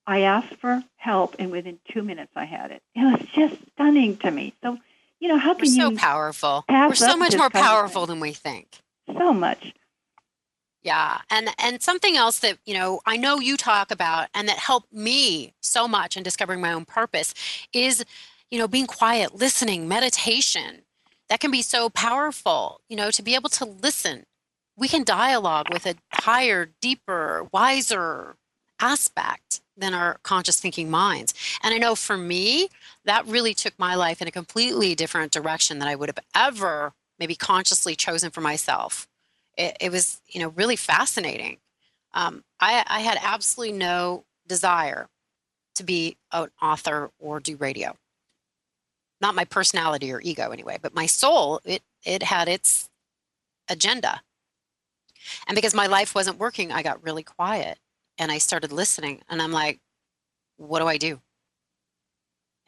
I 0.06 0.20
asked 0.20 0.56
for 0.56 0.82
help, 0.96 1.36
and 1.38 1.50
within 1.50 1.78
two 1.92 2.02
minutes 2.02 2.32
I 2.34 2.44
had 2.44 2.70
it. 2.70 2.82
It 2.94 3.00
was 3.00 3.26
just 3.34 3.56
stunning 3.72 4.16
to 4.18 4.30
me. 4.30 4.54
So, 4.62 4.78
you 5.20 5.28
know, 5.28 5.38
how 5.38 5.52
We're 5.52 5.60
can 5.60 5.66
so 5.68 5.90
you 5.90 5.96
So 5.96 6.00
powerful. 6.00 6.64
We're 6.68 6.94
so 6.94 7.16
much 7.16 7.36
more 7.36 7.50
powerful 7.50 8.06
than 8.06 8.20
we 8.20 8.32
think. 8.32 8.78
so 9.16 9.32
much? 9.32 9.74
Yeah. 10.82 11.18
And 11.30 11.50
and 11.58 11.82
something 11.82 12.16
else 12.16 12.38
that, 12.40 12.58
you 12.64 12.74
know, 12.74 13.00
I 13.04 13.16
know 13.16 13.38
you 13.38 13.56
talk 13.56 13.90
about 13.90 14.28
and 14.34 14.48
that 14.48 14.56
helped 14.58 14.92
me 14.92 15.52
so 15.60 15.86
much 15.86 16.16
in 16.16 16.22
discovering 16.22 16.60
my 16.60 16.72
own 16.72 16.86
purpose 16.86 17.34
is, 17.72 18.04
you 18.50 18.58
know, 18.58 18.66
being 18.66 18.86
quiet, 18.86 19.34
listening, 19.34 19.88
meditation. 19.88 20.82
That 21.28 21.38
can 21.38 21.50
be 21.52 21.62
so 21.62 21.90
powerful, 21.90 22.80
you 22.88 22.96
know, 22.96 23.10
to 23.12 23.22
be 23.22 23.34
able 23.34 23.50
to 23.50 23.64
listen. 23.64 24.24
We 24.76 24.88
can 24.88 25.04
dialogue 25.04 25.66
with 25.72 25.86
a 25.86 25.94
higher, 26.12 26.70
deeper, 26.80 27.46
wiser 27.52 28.36
aspect 28.80 29.60
than 29.80 29.94
our 29.94 30.18
conscious 30.22 30.60
thinking 30.60 30.90
minds. 30.90 31.34
And 31.62 31.74
I 31.74 31.78
know 31.78 31.94
for 31.94 32.16
me, 32.16 32.68
that 33.04 33.26
really 33.26 33.54
took 33.54 33.78
my 33.78 33.94
life 33.94 34.22
in 34.22 34.28
a 34.28 34.32
completely 34.32 34.94
different 34.94 35.32
direction 35.32 35.78
than 35.78 35.88
I 35.88 35.96
would 35.96 36.08
have 36.08 36.24
ever 36.34 36.92
maybe 37.18 37.34
consciously 37.34 37.96
chosen 37.96 38.30
for 38.30 38.40
myself. 38.40 39.08
It, 39.56 39.76
it 39.80 39.92
was, 39.92 40.20
you 40.28 40.40
know, 40.40 40.48
really 40.48 40.76
fascinating. 40.76 41.58
Um, 42.14 42.44
I, 42.60 42.84
I 42.86 43.00
had 43.00 43.18
absolutely 43.22 43.76
no 43.76 44.24
desire 44.46 45.08
to 45.74 45.84
be 45.84 46.16
an 46.32 46.48
author 46.60 47.10
or 47.18 47.40
do 47.40 47.56
radio. 47.56 47.96
Not 49.20 49.34
my 49.34 49.44
personality 49.44 50.12
or 50.12 50.20
ego 50.22 50.50
anyway, 50.50 50.78
but 50.80 50.94
my 50.94 51.06
soul, 51.06 51.60
it 51.64 51.82
it 52.04 52.22
had 52.22 52.48
its 52.48 52.88
agenda. 53.68 54.22
And 55.46 55.54
because 55.54 55.74
my 55.74 55.86
life 55.86 56.14
wasn't 56.14 56.38
working, 56.38 56.72
I 56.72 56.82
got 56.82 57.04
really 57.04 57.22
quiet 57.22 57.78
and 58.20 58.30
I 58.30 58.38
started 58.38 58.70
listening 58.70 59.22
and 59.30 59.40
I'm 59.40 59.50
like, 59.50 59.80
what 60.58 60.80
do 60.80 60.86
I 60.86 60.98
do? 60.98 61.20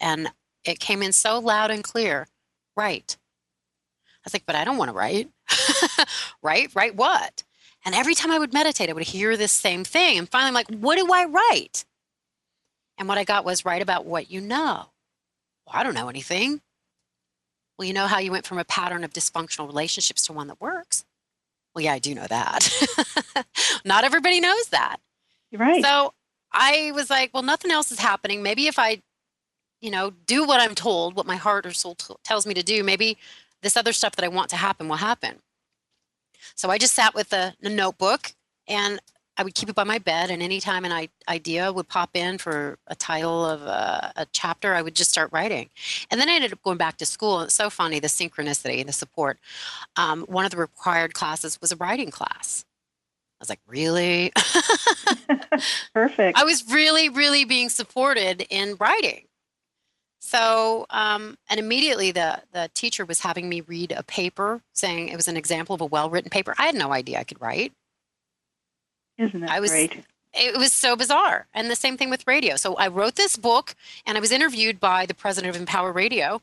And 0.00 0.32
it 0.64 0.80
came 0.80 1.02
in 1.02 1.12
so 1.12 1.38
loud 1.38 1.70
and 1.70 1.84
clear, 1.84 2.26
write. 2.74 3.18
I 4.06 4.20
was 4.24 4.32
like, 4.32 4.46
but 4.46 4.56
I 4.56 4.64
don't 4.64 4.78
want 4.78 4.88
to 4.88 4.96
write. 4.96 5.28
write? 6.42 6.74
Write 6.74 6.96
what? 6.96 7.44
And 7.84 7.94
every 7.94 8.14
time 8.14 8.30
I 8.30 8.38
would 8.38 8.54
meditate, 8.54 8.88
I 8.88 8.94
would 8.94 9.02
hear 9.02 9.36
this 9.36 9.52
same 9.52 9.84
thing. 9.84 10.18
And 10.18 10.28
finally, 10.28 10.48
I'm 10.48 10.54
like, 10.54 10.70
what 10.70 10.96
do 10.96 11.12
I 11.12 11.26
write? 11.26 11.84
And 12.96 13.06
what 13.06 13.18
I 13.18 13.24
got 13.24 13.44
was 13.44 13.64
write 13.64 13.82
about 13.82 14.06
what 14.06 14.30
you 14.30 14.40
know. 14.40 14.86
Well, 15.66 15.74
I 15.74 15.82
don't 15.82 15.94
know 15.94 16.08
anything. 16.08 16.62
Well, 17.78 17.86
you 17.86 17.92
know 17.92 18.06
how 18.06 18.20
you 18.20 18.30
went 18.30 18.46
from 18.46 18.58
a 18.58 18.64
pattern 18.64 19.04
of 19.04 19.12
dysfunctional 19.12 19.66
relationships 19.66 20.24
to 20.26 20.32
one 20.32 20.46
that 20.46 20.60
works? 20.60 21.04
Well, 21.74 21.84
yeah, 21.84 21.92
I 21.92 21.98
do 21.98 22.14
know 22.14 22.26
that. 22.26 23.46
Not 23.84 24.04
everybody 24.04 24.40
knows 24.40 24.66
that. 24.68 24.98
Right. 25.52 25.84
So 25.84 26.14
I 26.52 26.92
was 26.94 27.10
like, 27.10 27.32
well, 27.32 27.42
nothing 27.42 27.70
else 27.70 27.92
is 27.92 27.98
happening. 27.98 28.42
Maybe 28.42 28.66
if 28.66 28.78
I, 28.78 29.02
you 29.80 29.90
know, 29.90 30.10
do 30.26 30.46
what 30.46 30.60
I'm 30.60 30.74
told, 30.74 31.16
what 31.16 31.26
my 31.26 31.36
heart 31.36 31.66
or 31.66 31.72
soul 31.72 31.94
t- 31.94 32.14
tells 32.24 32.46
me 32.46 32.54
to 32.54 32.62
do, 32.62 32.84
maybe 32.84 33.18
this 33.62 33.76
other 33.76 33.92
stuff 33.92 34.16
that 34.16 34.24
I 34.24 34.28
want 34.28 34.50
to 34.50 34.56
happen 34.56 34.88
will 34.88 34.96
happen. 34.96 35.40
So 36.54 36.70
I 36.70 36.78
just 36.78 36.94
sat 36.94 37.14
with 37.14 37.32
a, 37.32 37.54
a 37.62 37.68
notebook 37.68 38.32
and 38.68 39.00
I 39.36 39.44
would 39.44 39.54
keep 39.54 39.68
it 39.68 39.74
by 39.74 39.84
my 39.84 39.98
bed. 39.98 40.30
And 40.30 40.42
anytime 40.42 40.84
an 40.84 41.08
idea 41.28 41.72
would 41.72 41.88
pop 41.88 42.10
in 42.14 42.36
for 42.38 42.78
a 42.86 42.94
title 42.94 43.46
of 43.46 43.62
a, 43.62 44.12
a, 44.16 44.26
chapter, 44.32 44.74
I 44.74 44.82
would 44.82 44.94
just 44.94 45.10
start 45.10 45.30
writing. 45.32 45.70
And 46.10 46.20
then 46.20 46.28
I 46.28 46.34
ended 46.34 46.52
up 46.52 46.62
going 46.62 46.76
back 46.76 46.98
to 46.98 47.06
school. 47.06 47.40
It's 47.40 47.54
so 47.54 47.70
funny 47.70 47.98
the 47.98 48.08
synchronicity, 48.08 48.80
and 48.80 48.88
the 48.88 48.92
support. 48.92 49.38
Um, 49.96 50.22
one 50.24 50.44
of 50.44 50.50
the 50.50 50.58
required 50.58 51.14
classes 51.14 51.60
was 51.60 51.72
a 51.72 51.76
writing 51.76 52.10
class. 52.10 52.66
I 53.42 53.44
was 53.44 53.48
like, 53.48 53.60
really? 53.66 54.32
Perfect. 55.94 56.38
I 56.38 56.44
was 56.44 56.64
really, 56.70 57.08
really 57.08 57.44
being 57.44 57.70
supported 57.70 58.46
in 58.50 58.76
writing. 58.78 59.24
So, 60.20 60.86
um, 60.90 61.36
and 61.50 61.58
immediately 61.58 62.12
the 62.12 62.40
the 62.52 62.70
teacher 62.72 63.04
was 63.04 63.18
having 63.18 63.48
me 63.48 63.60
read 63.62 63.90
a 63.90 64.04
paper, 64.04 64.62
saying 64.74 65.08
it 65.08 65.16
was 65.16 65.26
an 65.26 65.36
example 65.36 65.74
of 65.74 65.80
a 65.80 65.86
well 65.86 66.08
written 66.08 66.30
paper. 66.30 66.54
I 66.56 66.66
had 66.66 66.76
no 66.76 66.92
idea 66.92 67.18
I 67.18 67.24
could 67.24 67.40
write. 67.40 67.72
Isn't 69.18 69.40
that 69.40 69.50
I 69.50 69.58
was, 69.58 69.72
great? 69.72 70.04
It 70.34 70.56
was 70.56 70.72
so 70.72 70.94
bizarre. 70.94 71.48
And 71.52 71.68
the 71.68 71.74
same 71.74 71.96
thing 71.96 72.10
with 72.10 72.24
radio. 72.28 72.54
So 72.54 72.76
I 72.76 72.86
wrote 72.86 73.16
this 73.16 73.36
book, 73.36 73.74
and 74.06 74.16
I 74.16 74.20
was 74.20 74.30
interviewed 74.30 74.78
by 74.78 75.04
the 75.04 75.14
president 75.14 75.56
of 75.56 75.60
Empower 75.60 75.90
Radio, 75.90 76.42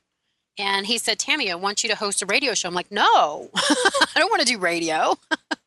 and 0.58 0.86
he 0.86 0.98
said, 0.98 1.18
"Tammi, 1.18 1.50
I 1.50 1.56
want 1.56 1.82
you 1.82 1.90
to 1.90 1.96
host 1.96 2.22
a 2.22 2.26
radio 2.26 2.54
show." 2.54 2.68
I'm 2.68 2.76
like, 2.76 2.92
"No, 2.92 3.50
I 3.56 4.16
don't 4.16 4.30
want 4.30 4.42
to 4.42 4.46
do 4.46 4.58
radio." 4.58 5.16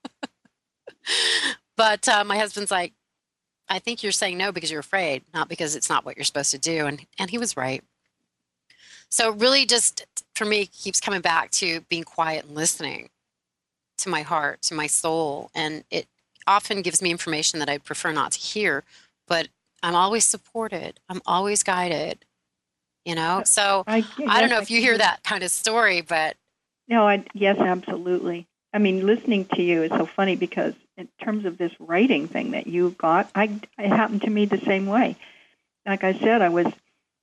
but 1.77 2.09
uh, 2.09 2.25
my 2.25 2.39
husband's 2.39 2.71
like, 2.71 2.93
"I 3.69 3.79
think 3.79 4.03
you're 4.03 4.13
saying 4.13 4.39
no 4.39 4.53
because 4.53 4.71
you're 4.71 4.81
afraid, 4.81 5.23
not 5.35 5.49
because 5.49 5.77
it's 5.77 5.89
not 5.89 6.05
what 6.05 6.17
you're 6.17 6.25
supposed 6.25 6.51
to 6.53 6.59
do." 6.59 6.87
And 6.87 7.07
and 7.19 7.31
he 7.31 7.39
was 7.39 7.57
right. 7.57 7.83
So 9.09 9.31
really 9.31 9.67
just 9.67 10.07
for 10.35 10.47
me 10.47 10.67
keeps 10.67 11.01
coming 11.01 11.21
back 11.21 11.51
to 11.53 11.83
being 11.83 12.05
quiet 12.05 12.47
and 12.47 12.55
listening 12.55 13.11
to 13.99 14.09
my 14.09 14.23
heart, 14.23 14.63
to 14.63 14.75
my 14.75 14.87
soul. 14.87 15.51
And 15.55 15.85
it 15.91 16.07
often 16.47 16.83
gives 16.83 17.03
me 17.03 17.11
information 17.11 17.59
that 17.59 17.69
I'd 17.69 17.85
prefer 17.85 18.13
not 18.13 18.33
to 18.33 18.39
hear, 18.39 18.85
but 19.29 19.49
I'm 19.83 19.95
always 19.95 20.25
supported. 20.25 20.99
I'm 21.09 21.21
always 21.27 21.63
guided. 21.63 22.25
You 23.05 23.15
know? 23.15 23.43
So 23.45 23.85
I, 23.87 24.05
I 24.29 24.41
don't 24.41 24.51
know 24.51 24.61
if 24.61 24.71
you 24.71 24.81
hear 24.81 24.97
that 24.97 25.23
kind 25.25 25.43
of 25.43 25.51
story, 25.51 26.01
but 26.01 26.37
no, 26.89 27.07
I 27.07 27.25
yes, 27.35 27.59
absolutely. 27.59 28.47
I 28.73 28.79
mean, 28.79 29.07
listening 29.07 29.45
to 29.55 29.63
you 29.63 29.83
is 29.83 29.91
so 29.91 30.07
funny 30.07 30.37
because 30.37 30.75
in 31.03 31.25
terms 31.25 31.45
of 31.45 31.59
this 31.59 31.73
writing 31.79 32.29
thing 32.29 32.53
that 32.53 32.67
you 32.67 32.91
got, 32.91 33.31
I 33.35 33.45
it 33.79 33.89
happened 33.89 34.23
to 34.23 34.31
me 34.31 34.47
the 34.47 34.59
same 34.59 34.87
way. 34.87 35.17
Like 35.85 36.05
I 36.05 36.15
said, 36.19 36.43
I 36.43 36.49
was 36.49 36.67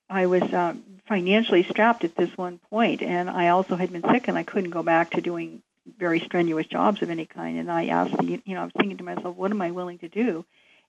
I 0.08 0.26
was 0.26 0.52
um, 0.52 0.82
financially 1.06 1.62
strapped 1.64 2.04
at 2.04 2.16
this 2.16 2.36
one 2.36 2.58
point, 2.70 3.02
and 3.02 3.30
I 3.30 3.48
also 3.48 3.76
had 3.76 3.92
been 3.92 4.04
sick, 4.10 4.28
and 4.28 4.36
I 4.36 4.42
couldn't 4.42 4.70
go 4.70 4.82
back 4.82 5.12
to 5.12 5.20
doing 5.20 5.62
very 5.98 6.20
strenuous 6.20 6.66
jobs 6.66 7.02
of 7.02 7.10
any 7.10 7.26
kind. 7.26 7.58
And 7.58 7.70
I 7.70 7.86
asked, 7.86 8.16
the, 8.16 8.40
you 8.44 8.54
know, 8.54 8.62
I 8.62 8.64
was 8.64 8.72
thinking 8.76 8.98
to 8.98 9.04
myself, 9.04 9.36
what 9.36 9.50
am 9.50 9.62
I 9.62 9.70
willing 9.70 9.98
to 9.98 10.08
do? 10.08 10.44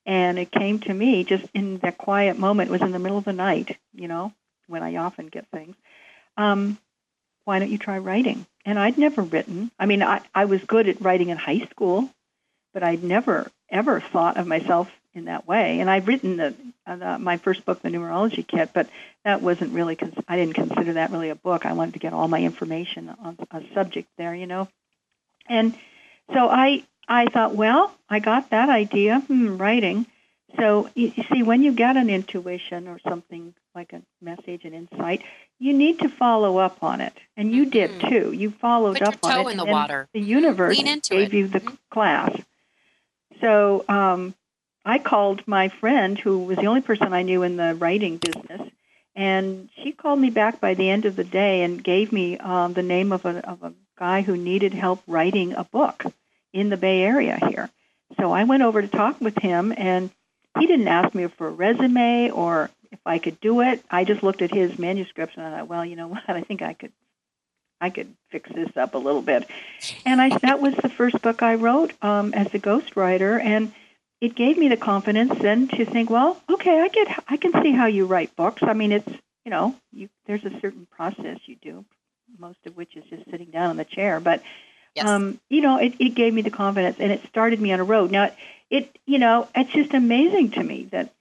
And 0.05 0.39
it 0.39 0.51
came 0.51 0.79
to 0.79 0.93
me 0.93 1.23
just 1.23 1.45
in 1.53 1.77
that 1.79 1.97
quiet 1.97 2.37
moment. 2.37 2.69
It 2.69 2.73
was 2.73 2.81
in 2.81 2.91
the 2.91 2.99
middle 2.99 3.17
of 3.17 3.23
the 3.23 3.33
night, 3.33 3.77
you 3.93 4.07
know, 4.07 4.33
when 4.67 4.83
I 4.83 4.95
often 4.97 5.27
get 5.27 5.47
things. 5.47 5.75
Um, 6.37 6.77
why 7.45 7.59
don't 7.59 7.71
you 7.71 7.77
try 7.77 7.97
writing? 7.99 8.45
And 8.65 8.77
I'd 8.77 8.97
never 8.97 9.21
written. 9.21 9.71
I 9.79 9.85
mean, 9.85 10.03
I, 10.03 10.21
I 10.33 10.45
was 10.45 10.63
good 10.63 10.87
at 10.87 11.01
writing 11.01 11.29
in 11.29 11.37
high 11.37 11.67
school, 11.71 12.09
but 12.73 12.83
I'd 12.83 13.03
never 13.03 13.51
ever 13.69 13.99
thought 13.99 14.37
of 14.37 14.47
myself 14.47 14.89
in 15.13 15.25
that 15.25 15.47
way. 15.47 15.79
And 15.79 15.89
I've 15.89 16.07
written 16.07 16.37
the, 16.37 16.55
uh, 16.85 16.95
the, 16.95 17.19
my 17.19 17.37
first 17.37 17.65
book, 17.65 17.81
The 17.81 17.89
Numerology 17.89 18.45
Kit, 18.45 18.71
but 18.73 18.89
that 19.25 19.41
wasn't 19.41 19.73
really. 19.73 19.95
Cons- 19.95 20.15
I 20.27 20.37
didn't 20.37 20.55
consider 20.55 20.93
that 20.93 21.11
really 21.11 21.29
a 21.29 21.35
book. 21.35 21.65
I 21.65 21.73
wanted 21.73 21.93
to 21.93 21.99
get 21.99 22.13
all 22.13 22.27
my 22.27 22.41
information 22.41 23.09
on 23.09 23.37
a 23.51 23.61
subject 23.73 24.09
there, 24.17 24.35
you 24.35 24.47
know. 24.47 24.67
And 25.47 25.73
so 26.33 26.49
I 26.49 26.83
I 27.07 27.25
thought, 27.25 27.55
well, 27.55 27.93
I 28.09 28.19
got 28.19 28.51
that 28.51 28.69
idea, 28.69 29.19
hmm, 29.19 29.57
writing. 29.57 30.05
So 30.57 30.89
you, 30.95 31.11
you 31.15 31.23
see, 31.31 31.43
when 31.43 31.63
you 31.63 31.71
get 31.71 31.97
an 31.97 32.09
intuition 32.09 32.87
or 32.87 32.99
something 33.07 33.53
like 33.73 33.93
a 33.93 34.01
message, 34.21 34.65
an 34.65 34.73
insight, 34.73 35.23
you 35.59 35.73
need 35.73 35.99
to 35.99 36.09
follow 36.09 36.57
up 36.57 36.83
on 36.83 37.01
it, 37.01 37.13
and 37.37 37.51
you 37.51 37.65
did 37.65 37.91
mm-hmm. 37.91 38.09
too. 38.09 38.31
You 38.31 38.51
followed 38.51 38.97
Put 38.97 39.07
up 39.07 39.13
your 39.23 39.31
toe 39.31 39.39
on 39.41 39.47
it. 39.47 39.51
in 39.51 39.57
the 39.57 39.65
water. 39.65 40.07
The 40.13 40.19
universe 40.21 40.81
gave 40.81 41.33
it. 41.33 41.33
you 41.33 41.47
the 41.47 41.59
mm-hmm. 41.59 41.75
class. 41.89 42.41
So 43.41 43.83
um, 43.89 44.33
I 44.85 44.99
called 44.99 45.47
my 45.47 45.69
friend, 45.69 46.17
who 46.17 46.39
was 46.39 46.57
the 46.57 46.67
only 46.67 46.81
person 46.81 47.13
I 47.13 47.23
knew 47.23 47.43
in 47.43 47.57
the 47.57 47.75
writing 47.75 48.17
business, 48.17 48.61
and 49.15 49.69
she 49.81 49.91
called 49.91 50.19
me 50.19 50.29
back 50.29 50.61
by 50.61 50.73
the 50.75 50.89
end 50.89 51.05
of 51.05 51.15
the 51.15 51.23
day 51.23 51.63
and 51.63 51.83
gave 51.83 52.11
me 52.11 52.37
um, 52.37 52.73
the 52.73 52.83
name 52.83 53.11
of 53.11 53.25
a, 53.25 53.45
of 53.47 53.63
a 53.63 53.73
guy 53.97 54.21
who 54.21 54.37
needed 54.37 54.73
help 54.73 55.01
writing 55.07 55.53
a 55.53 55.63
book 55.65 56.05
in 56.53 56.69
the 56.69 56.77
Bay 56.77 57.01
Area 57.01 57.37
here. 57.49 57.69
So 58.19 58.31
I 58.31 58.45
went 58.45 58.63
over 58.63 58.81
to 58.81 58.87
talk 58.87 59.19
with 59.19 59.37
him, 59.37 59.73
and 59.75 60.09
he 60.59 60.67
didn't 60.67 60.87
ask 60.87 61.13
me 61.13 61.27
for 61.27 61.47
a 61.47 61.51
resume 61.51 62.29
or 62.31 62.69
if 62.91 62.99
I 63.05 63.19
could 63.19 63.39
do 63.39 63.61
it. 63.61 63.83
I 63.89 64.03
just 64.03 64.23
looked 64.23 64.41
at 64.41 64.51
his 64.51 64.77
manuscripts 64.77 65.37
and 65.37 65.45
I 65.45 65.59
thought, 65.59 65.67
well, 65.67 65.85
you 65.85 65.95
know 65.95 66.07
what? 66.07 66.23
I 66.27 66.41
think 66.41 66.61
I 66.61 66.73
could 66.73 66.91
I 67.81 67.89
could 67.89 68.15
fix 68.29 68.49
this 68.53 68.77
up 68.77 68.93
a 68.93 68.99
little 68.99 69.21
bit. 69.21 69.47
And 70.05 70.21
I 70.21 70.37
that 70.37 70.61
was 70.61 70.75
the 70.75 70.89
first 70.89 71.21
book 71.21 71.41
I 71.41 71.55
wrote 71.55 71.93
um, 72.01 72.33
as 72.33 72.47
a 72.53 72.59
ghostwriter, 72.59 73.43
and 73.43 73.73
it 74.21 74.35
gave 74.35 74.57
me 74.57 74.69
the 74.69 74.77
confidence 74.77 75.33
then 75.39 75.67
to 75.69 75.83
think, 75.83 76.09
well, 76.09 76.39
okay, 76.49 76.79
I 76.79 76.87
get, 76.89 77.23
I 77.27 77.37
can 77.37 77.51
see 77.63 77.71
how 77.71 77.87
you 77.87 78.05
write 78.05 78.35
books. 78.35 78.61
I 78.61 78.73
mean, 78.73 78.91
it's 78.91 79.11
you 79.45 79.49
know, 79.49 79.75
you, 79.91 80.09
there's 80.25 80.45
a 80.45 80.59
certain 80.59 80.87
process 80.91 81.39
you 81.45 81.55
do, 81.55 81.85
most 82.37 82.59
of 82.65 82.77
which 82.77 82.95
is 82.95 83.03
just 83.09 83.29
sitting 83.29 83.49
down 83.49 83.71
in 83.71 83.77
the 83.77 83.85
chair. 83.85 84.19
But 84.19 84.43
yes. 84.95 85.07
um, 85.07 85.39
you 85.49 85.61
know, 85.61 85.77
it, 85.77 85.95
it 85.99 86.15
gave 86.15 86.33
me 86.33 86.41
the 86.41 86.51
confidence, 86.51 86.97
and 86.99 87.11
it 87.11 87.25
started 87.27 87.59
me 87.59 87.71
on 87.71 87.79
a 87.79 87.83
road. 87.83 88.11
Now, 88.11 88.25
it, 88.25 88.35
it, 88.69 88.99
you 89.05 89.19
know, 89.19 89.47
it's 89.55 89.71
just 89.71 89.93
amazing 89.93 90.51
to 90.51 90.63
me 90.63 90.87
that 90.91 91.13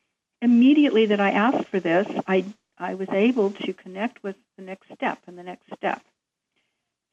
immediately 0.43 1.07
that 1.07 1.21
I 1.21 1.31
asked 1.31 1.69
for 1.69 1.81
this, 1.81 2.07
I 2.27 2.45
I 2.79 2.95
was 2.95 3.09
able 3.11 3.51
to 3.51 3.73
connect 3.75 4.23
with 4.23 4.37
the 4.57 4.63
next 4.63 4.87
step 4.95 5.19
and 5.27 5.37
the 5.37 5.43
next 5.43 5.67
step. 5.77 6.03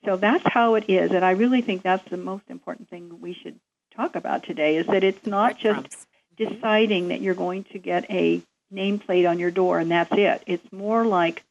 So 0.05 0.15
that's 0.15 0.47
how 0.47 0.75
it 0.75 0.85
is, 0.87 1.11
and 1.11 1.25
I 1.25 1.31
really 1.31 1.61
think 1.61 1.81
that's 1.81 2.07
the 2.09 2.17
most 2.17 2.43
important 2.49 2.89
thing 2.89 3.19
we 3.19 3.33
should 3.33 3.59
talk 3.95 4.15
about 4.15 4.43
today 4.43 4.77
is 4.77 4.85
that 4.87 5.03
it's 5.03 5.25
not 5.25 5.57
just 5.57 5.89
mm-hmm. 5.89 6.53
deciding 6.53 7.07
that 7.09 7.19
you're 7.19 7.33
going 7.33 7.63
to 7.65 7.79
get 7.79 8.09
a 8.09 8.41
nameplate 8.73 9.29
on 9.29 9.39
your 9.39 9.51
door 9.51 9.79
and 9.79 9.91
that's 9.91 10.11
it. 10.13 10.43
It's 10.45 10.71
more 10.71 11.05
like 11.05 11.43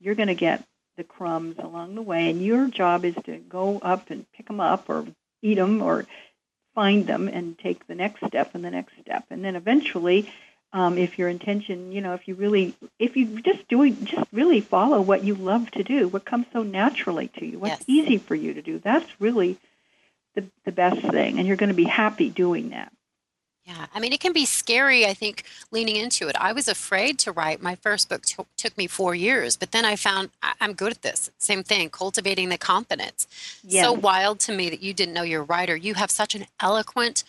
you're 0.00 0.14
going 0.14 0.28
to 0.28 0.34
get 0.34 0.62
the 0.96 1.04
crumbs 1.04 1.56
along 1.58 1.94
the 1.94 2.02
way, 2.02 2.30
and 2.30 2.42
your 2.42 2.68
job 2.68 3.04
is 3.04 3.14
to 3.24 3.36
go 3.38 3.78
up 3.78 4.10
and 4.10 4.30
pick 4.32 4.46
them 4.46 4.60
up 4.60 4.88
or 4.88 5.06
eat 5.42 5.56
them 5.56 5.82
or 5.82 6.06
find 6.74 7.06
them 7.06 7.28
and 7.28 7.58
take 7.58 7.86
the 7.86 7.94
next 7.94 8.26
step 8.26 8.54
and 8.54 8.64
the 8.64 8.70
next 8.70 8.92
step. 9.00 9.24
And 9.30 9.44
then 9.44 9.56
eventually, 9.56 10.30
um, 10.76 10.98
if 10.98 11.18
your 11.18 11.30
intention, 11.30 11.90
you 11.90 12.02
know, 12.02 12.12
if 12.12 12.28
you 12.28 12.34
really, 12.34 12.74
if 12.98 13.16
you 13.16 13.40
just 13.40 13.66
do 13.66 13.82
it, 13.82 14.04
just 14.04 14.28
really 14.30 14.60
follow 14.60 15.00
what 15.00 15.24
you 15.24 15.34
love 15.34 15.70
to 15.70 15.82
do, 15.82 16.06
what 16.06 16.26
comes 16.26 16.44
so 16.52 16.62
naturally 16.62 17.28
to 17.38 17.46
you, 17.46 17.58
what's 17.58 17.80
yes. 17.80 17.84
easy 17.86 18.18
for 18.18 18.34
you 18.34 18.52
to 18.52 18.60
do, 18.60 18.78
that's 18.78 19.10
really 19.18 19.56
the, 20.34 20.44
the 20.66 20.72
best 20.72 21.00
thing. 21.00 21.38
And 21.38 21.48
you're 21.48 21.56
going 21.56 21.70
to 21.70 21.74
be 21.74 21.84
happy 21.84 22.28
doing 22.28 22.68
that. 22.70 22.92
Yeah, 23.64 23.86
I 23.94 24.00
mean, 24.00 24.12
it 24.12 24.20
can 24.20 24.34
be 24.34 24.44
scary, 24.44 25.06
I 25.06 25.14
think, 25.14 25.44
leaning 25.70 25.96
into 25.96 26.28
it. 26.28 26.36
I 26.38 26.52
was 26.52 26.68
afraid 26.68 27.18
to 27.20 27.32
write. 27.32 27.62
My 27.62 27.76
first 27.76 28.10
book 28.10 28.26
t- 28.26 28.36
took 28.58 28.76
me 28.76 28.86
four 28.86 29.14
years, 29.14 29.56
but 29.56 29.72
then 29.72 29.86
I 29.86 29.96
found 29.96 30.28
I- 30.42 30.52
am 30.60 30.74
good 30.74 30.92
at 30.92 31.00
this. 31.00 31.30
Same 31.38 31.62
thing, 31.62 31.88
cultivating 31.88 32.50
the 32.50 32.58
confidence. 32.58 33.26
Yes. 33.64 33.82
So 33.82 33.94
wild 33.94 34.40
to 34.40 34.52
me 34.52 34.68
that 34.68 34.82
you 34.82 34.92
didn't 34.92 35.14
know 35.14 35.22
you're 35.22 35.40
a 35.40 35.44
writer. 35.44 35.74
You 35.74 35.94
have 35.94 36.10
such 36.10 36.34
an 36.34 36.46
eloquent 36.60 37.24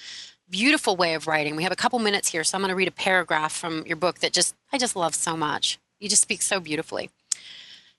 beautiful 0.49 0.95
way 0.95 1.13
of 1.13 1.27
writing. 1.27 1.55
We 1.55 1.63
have 1.63 1.71
a 1.71 1.77
couple 1.77 1.99
minutes 1.99 2.29
here, 2.29 2.43
so 2.43 2.57
I'm 2.57 2.62
going 2.62 2.69
to 2.69 2.75
read 2.75 2.88
a 2.88 2.91
paragraph 2.91 3.51
from 3.51 3.86
your 3.86 3.97
book 3.97 4.19
that 4.19 4.33
just 4.33 4.55
I 4.71 4.77
just 4.77 4.95
love 4.95 5.15
so 5.15 5.36
much. 5.36 5.79
You 5.99 6.10
just 6.10 6.21
speak 6.21 6.41
so 6.41 6.60
beautifully. 6.60 7.10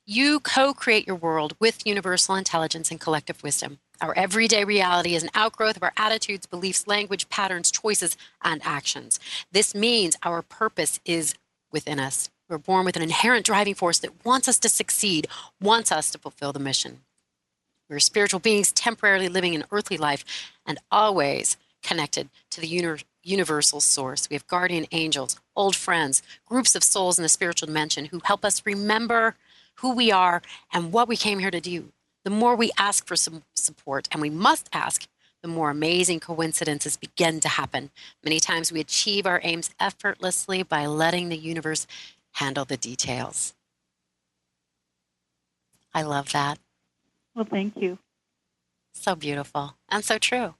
You 0.06 0.40
co-create 0.40 1.06
your 1.06 1.16
world 1.16 1.54
with 1.60 1.86
universal 1.86 2.34
intelligence 2.34 2.90
and 2.90 2.98
collective 2.98 3.42
wisdom. 3.42 3.78
Our 4.00 4.16
everyday 4.16 4.64
reality 4.64 5.14
is 5.14 5.22
an 5.22 5.30
outgrowth 5.34 5.76
of 5.76 5.82
our 5.82 5.92
attitudes, 5.96 6.46
beliefs, 6.46 6.86
language, 6.86 7.28
patterns, 7.28 7.70
choices, 7.70 8.16
and 8.42 8.62
actions. 8.64 9.20
This 9.52 9.74
means 9.74 10.16
our 10.22 10.40
purpose 10.40 11.00
is 11.04 11.34
within 11.70 12.00
us. 12.00 12.30
We're 12.48 12.56
born 12.56 12.86
with 12.86 12.96
an 12.96 13.02
inherent 13.02 13.44
driving 13.44 13.74
force 13.74 13.98
that 13.98 14.24
wants 14.24 14.48
us 14.48 14.58
to 14.60 14.70
succeed, 14.70 15.26
wants 15.60 15.92
us 15.92 16.10
to 16.12 16.18
fulfill 16.18 16.54
the 16.54 16.58
mission. 16.60 17.00
We're 17.90 17.98
spiritual 17.98 18.40
beings 18.40 18.72
temporarily 18.72 19.28
living 19.28 19.54
an 19.54 19.64
earthly 19.70 19.98
life 19.98 20.24
and 20.64 20.78
always 20.90 21.58
connected 21.88 22.28
to 22.50 22.60
the 22.60 22.66
uni- 22.66 23.02
universal 23.22 23.80
source. 23.80 24.28
We 24.28 24.34
have 24.34 24.46
guardian 24.46 24.86
angels, 24.92 25.40
old 25.56 25.74
friends, 25.74 26.22
groups 26.44 26.74
of 26.74 26.84
souls 26.84 27.18
in 27.18 27.22
the 27.22 27.28
spiritual 27.30 27.66
dimension 27.66 28.06
who 28.06 28.20
help 28.22 28.44
us 28.44 28.62
remember 28.66 29.36
who 29.76 29.94
we 29.94 30.12
are 30.12 30.42
and 30.72 30.92
what 30.92 31.08
we 31.08 31.16
came 31.16 31.38
here 31.38 31.50
to 31.50 31.60
do. 31.60 31.92
The 32.24 32.30
more 32.30 32.54
we 32.54 32.70
ask 32.76 33.06
for 33.06 33.16
some 33.16 33.42
support, 33.56 34.06
and 34.12 34.20
we 34.20 34.28
must 34.28 34.68
ask, 34.72 35.06
the 35.40 35.48
more 35.48 35.70
amazing 35.70 36.20
coincidences 36.20 36.96
begin 36.96 37.40
to 37.40 37.48
happen. 37.48 37.90
Many 38.22 38.38
times 38.40 38.70
we 38.70 38.80
achieve 38.80 39.24
our 39.24 39.40
aims 39.42 39.70
effortlessly 39.80 40.62
by 40.62 40.84
letting 40.84 41.28
the 41.28 41.38
universe 41.38 41.86
handle 42.32 42.66
the 42.66 42.76
details. 42.76 43.54
I 45.94 46.02
love 46.02 46.32
that. 46.32 46.58
Well, 47.34 47.46
thank 47.46 47.76
you. 47.76 47.98
So 48.92 49.14
beautiful 49.14 49.76
and 49.88 50.04
so 50.04 50.18
true. 50.18 50.54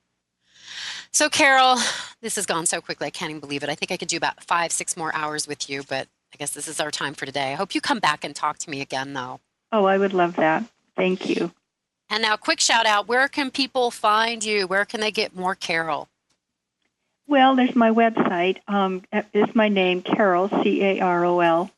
So, 1.11 1.29
Carol, 1.29 1.77
this 2.21 2.37
has 2.37 2.47
gone 2.47 2.67
so 2.67 2.81
quickly. 2.81 3.07
I 3.07 3.11
can't 3.11 3.31
even 3.31 3.41
believe 3.41 3.63
it. 3.63 3.69
I 3.69 3.75
think 3.75 3.91
I 3.91 3.97
could 3.97 4.09
do 4.09 4.17
about 4.17 4.43
five, 4.45 4.73
six 4.73 4.97
more 4.97 5.15
hours 5.15 5.49
with 5.49 5.69
you, 5.71 5.83
but 5.89 6.07
I 6.33 6.37
guess 6.37 6.51
this 6.51 6.69
is 6.69 6.81
our 6.81 6.91
time 6.91 7.15
for 7.15 7.27
today. 7.27 7.53
I 7.53 7.55
hope 7.55 7.75
you 7.75 7.81
come 7.81 7.99
back 7.99 8.25
and 8.25 8.35
talk 8.35 8.59
to 8.59 8.71
me 8.71 8.81
again, 8.81 9.15
though. 9.15 9.41
Oh, 9.73 9.85
I 9.85 9.99
would 9.99 10.13
love 10.13 10.37
that. 10.37 10.65
Thank 10.97 11.29
you. 11.29 11.53
And 12.11 12.23
now, 12.23 12.37
quick 12.37 12.61
shout 12.61 12.87
out 12.87 13.09
where 13.09 13.29
can 13.29 13.51
people 13.51 13.91
find 13.91 14.43
you? 14.43 14.67
Where 14.67 14.85
can 14.85 15.01
they 15.01 15.11
get 15.11 15.37
more 15.37 15.55
Carol? 15.55 16.09
Well, 17.27 17.57
there's 17.57 17.77
my 17.77 17.91
website. 17.91 18.59
Um, 18.67 19.03
it's 19.13 19.55
my 19.55 19.69
name, 19.69 20.01
Carol, 20.01 20.49
C 20.63 20.83
A 20.83 21.01
R 21.01 21.25
O 21.27 21.41
L. 21.41 21.71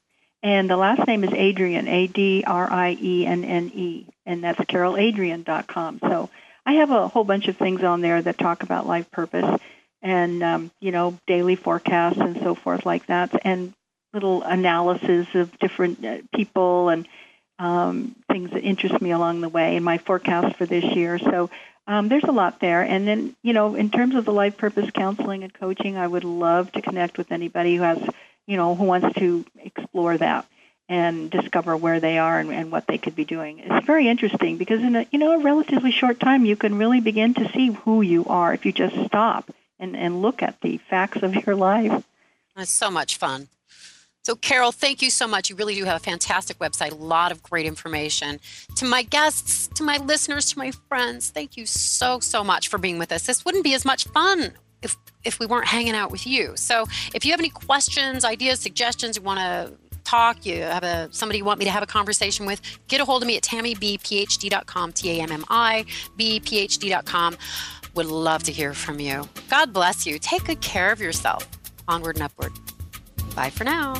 And 0.42 0.70
the 0.70 0.76
last 0.76 1.06
name 1.06 1.24
is 1.24 1.32
Adrienne, 1.32 1.88
A 1.88 2.06
D 2.06 2.44
R 2.46 2.70
I 2.70 2.96
E 3.00 3.26
N 3.26 3.44
N 3.44 3.70
E. 3.74 4.06
And 4.24 4.44
that's 4.44 4.60
caroladrienne.com. 4.60 5.98
So 6.00 6.30
I 6.64 6.74
have 6.74 6.90
a 6.90 7.08
whole 7.08 7.24
bunch 7.24 7.48
of 7.48 7.56
things 7.56 7.82
on 7.82 8.00
there 8.00 8.20
that 8.20 8.38
talk 8.38 8.62
about 8.62 8.86
life 8.86 9.10
purpose 9.10 9.60
and, 10.02 10.42
um, 10.42 10.70
you 10.80 10.92
know, 10.92 11.18
daily 11.26 11.56
forecasts 11.56 12.18
and 12.18 12.38
so 12.38 12.54
forth 12.54 12.86
like 12.86 13.06
that. 13.06 13.34
And 13.44 13.72
little 14.12 14.42
analysis 14.42 15.26
of 15.34 15.56
different 15.58 16.04
uh, 16.04 16.18
people 16.34 16.88
and 16.88 17.06
um, 17.58 18.16
things 18.30 18.50
that 18.50 18.62
interest 18.62 19.00
me 19.00 19.10
along 19.12 19.40
the 19.40 19.48
way 19.48 19.76
and 19.76 19.84
my 19.84 19.98
forecast 19.98 20.56
for 20.56 20.66
this 20.66 20.84
year. 20.84 21.18
So 21.18 21.50
um, 21.86 22.08
there's 22.08 22.24
a 22.24 22.32
lot 22.32 22.60
there. 22.60 22.82
And 22.82 23.06
then, 23.06 23.36
you 23.42 23.52
know, 23.52 23.74
in 23.74 23.90
terms 23.90 24.14
of 24.14 24.24
the 24.24 24.32
life 24.32 24.56
purpose 24.56 24.90
counseling 24.90 25.44
and 25.44 25.52
coaching, 25.52 25.96
I 25.96 26.06
would 26.06 26.24
love 26.24 26.72
to 26.72 26.82
connect 26.82 27.18
with 27.18 27.30
anybody 27.30 27.76
who 27.76 27.82
has, 27.82 27.98
you 28.46 28.56
know, 28.56 28.74
who 28.74 28.84
wants 28.84 29.14
to 29.18 29.44
explore 29.58 30.16
that 30.18 30.46
and 30.90 31.30
discover 31.30 31.76
where 31.76 32.00
they 32.00 32.18
are 32.18 32.40
and, 32.40 32.50
and 32.50 32.72
what 32.72 32.88
they 32.88 32.98
could 32.98 33.14
be 33.14 33.24
doing. 33.24 33.60
It's 33.60 33.86
very 33.86 34.08
interesting 34.08 34.56
because 34.56 34.82
in 34.82 34.96
a, 34.96 35.06
you 35.12 35.20
know, 35.20 35.32
a 35.32 35.38
relatively 35.38 35.92
short 35.92 36.18
time, 36.18 36.44
you 36.44 36.56
can 36.56 36.76
really 36.76 37.00
begin 37.00 37.32
to 37.34 37.48
see 37.52 37.68
who 37.68 38.02
you 38.02 38.26
are 38.26 38.52
if 38.52 38.66
you 38.66 38.72
just 38.72 38.96
stop 39.06 39.48
and, 39.78 39.96
and 39.96 40.20
look 40.20 40.42
at 40.42 40.60
the 40.62 40.78
facts 40.78 41.22
of 41.22 41.46
your 41.46 41.54
life. 41.54 42.02
It's 42.56 42.72
so 42.72 42.90
much 42.90 43.16
fun. 43.16 43.46
So, 44.24 44.34
Carol, 44.34 44.72
thank 44.72 45.00
you 45.00 45.10
so 45.10 45.28
much. 45.28 45.48
You 45.48 45.54
really 45.54 45.76
do 45.76 45.84
have 45.84 45.96
a 45.96 46.04
fantastic 46.04 46.58
website, 46.58 46.90
a 46.90 46.96
lot 46.96 47.30
of 47.30 47.40
great 47.40 47.66
information. 47.66 48.40
To 48.74 48.84
my 48.84 49.02
guests, 49.02 49.68
to 49.76 49.84
my 49.84 49.96
listeners, 49.98 50.52
to 50.52 50.58
my 50.58 50.72
friends, 50.88 51.30
thank 51.30 51.56
you 51.56 51.66
so, 51.66 52.18
so 52.18 52.42
much 52.42 52.66
for 52.66 52.78
being 52.78 52.98
with 52.98 53.12
us. 53.12 53.26
This 53.26 53.44
wouldn't 53.44 53.64
be 53.64 53.74
as 53.74 53.84
much 53.84 54.08
fun 54.08 54.54
if, 54.82 54.96
if 55.24 55.38
we 55.38 55.46
weren't 55.46 55.68
hanging 55.68 55.94
out 55.94 56.10
with 56.10 56.26
you. 56.26 56.54
So, 56.56 56.86
if 57.14 57.24
you 57.24 57.30
have 57.30 57.40
any 57.40 57.48
questions, 57.48 58.24
ideas, 58.24 58.58
suggestions, 58.58 59.16
you 59.16 59.22
want 59.22 59.38
to 59.38 59.72
talk, 60.10 60.44
you 60.44 60.62
have 60.62 60.82
a 60.82 61.08
somebody 61.12 61.38
you 61.38 61.44
want 61.44 61.58
me 61.58 61.64
to 61.64 61.70
have 61.70 61.82
a 61.82 61.86
conversation 61.86 62.46
with, 62.46 62.60
get 62.88 63.00
a 63.00 63.04
hold 63.04 63.22
of 63.22 63.26
me 63.26 63.36
at 63.36 63.42
tammibphd.com, 63.42 64.92
T 64.92 65.18
A 65.18 65.22
M 65.22 65.32
M 65.32 65.44
I 65.48 65.84
B 66.16 66.40
P 66.40 66.58
H 66.58 66.78
D.com. 66.78 67.36
Would 67.94 68.06
love 68.06 68.42
to 68.44 68.52
hear 68.52 68.72
from 68.72 69.00
you. 69.00 69.28
God 69.48 69.72
bless 69.72 70.06
you. 70.06 70.18
Take 70.18 70.44
good 70.44 70.60
care 70.60 70.92
of 70.92 71.00
yourself. 71.00 71.48
Onward 71.88 72.16
and 72.16 72.24
upward. 72.24 72.52
Bye 73.34 73.50
for 73.50 73.64
now. 73.64 73.94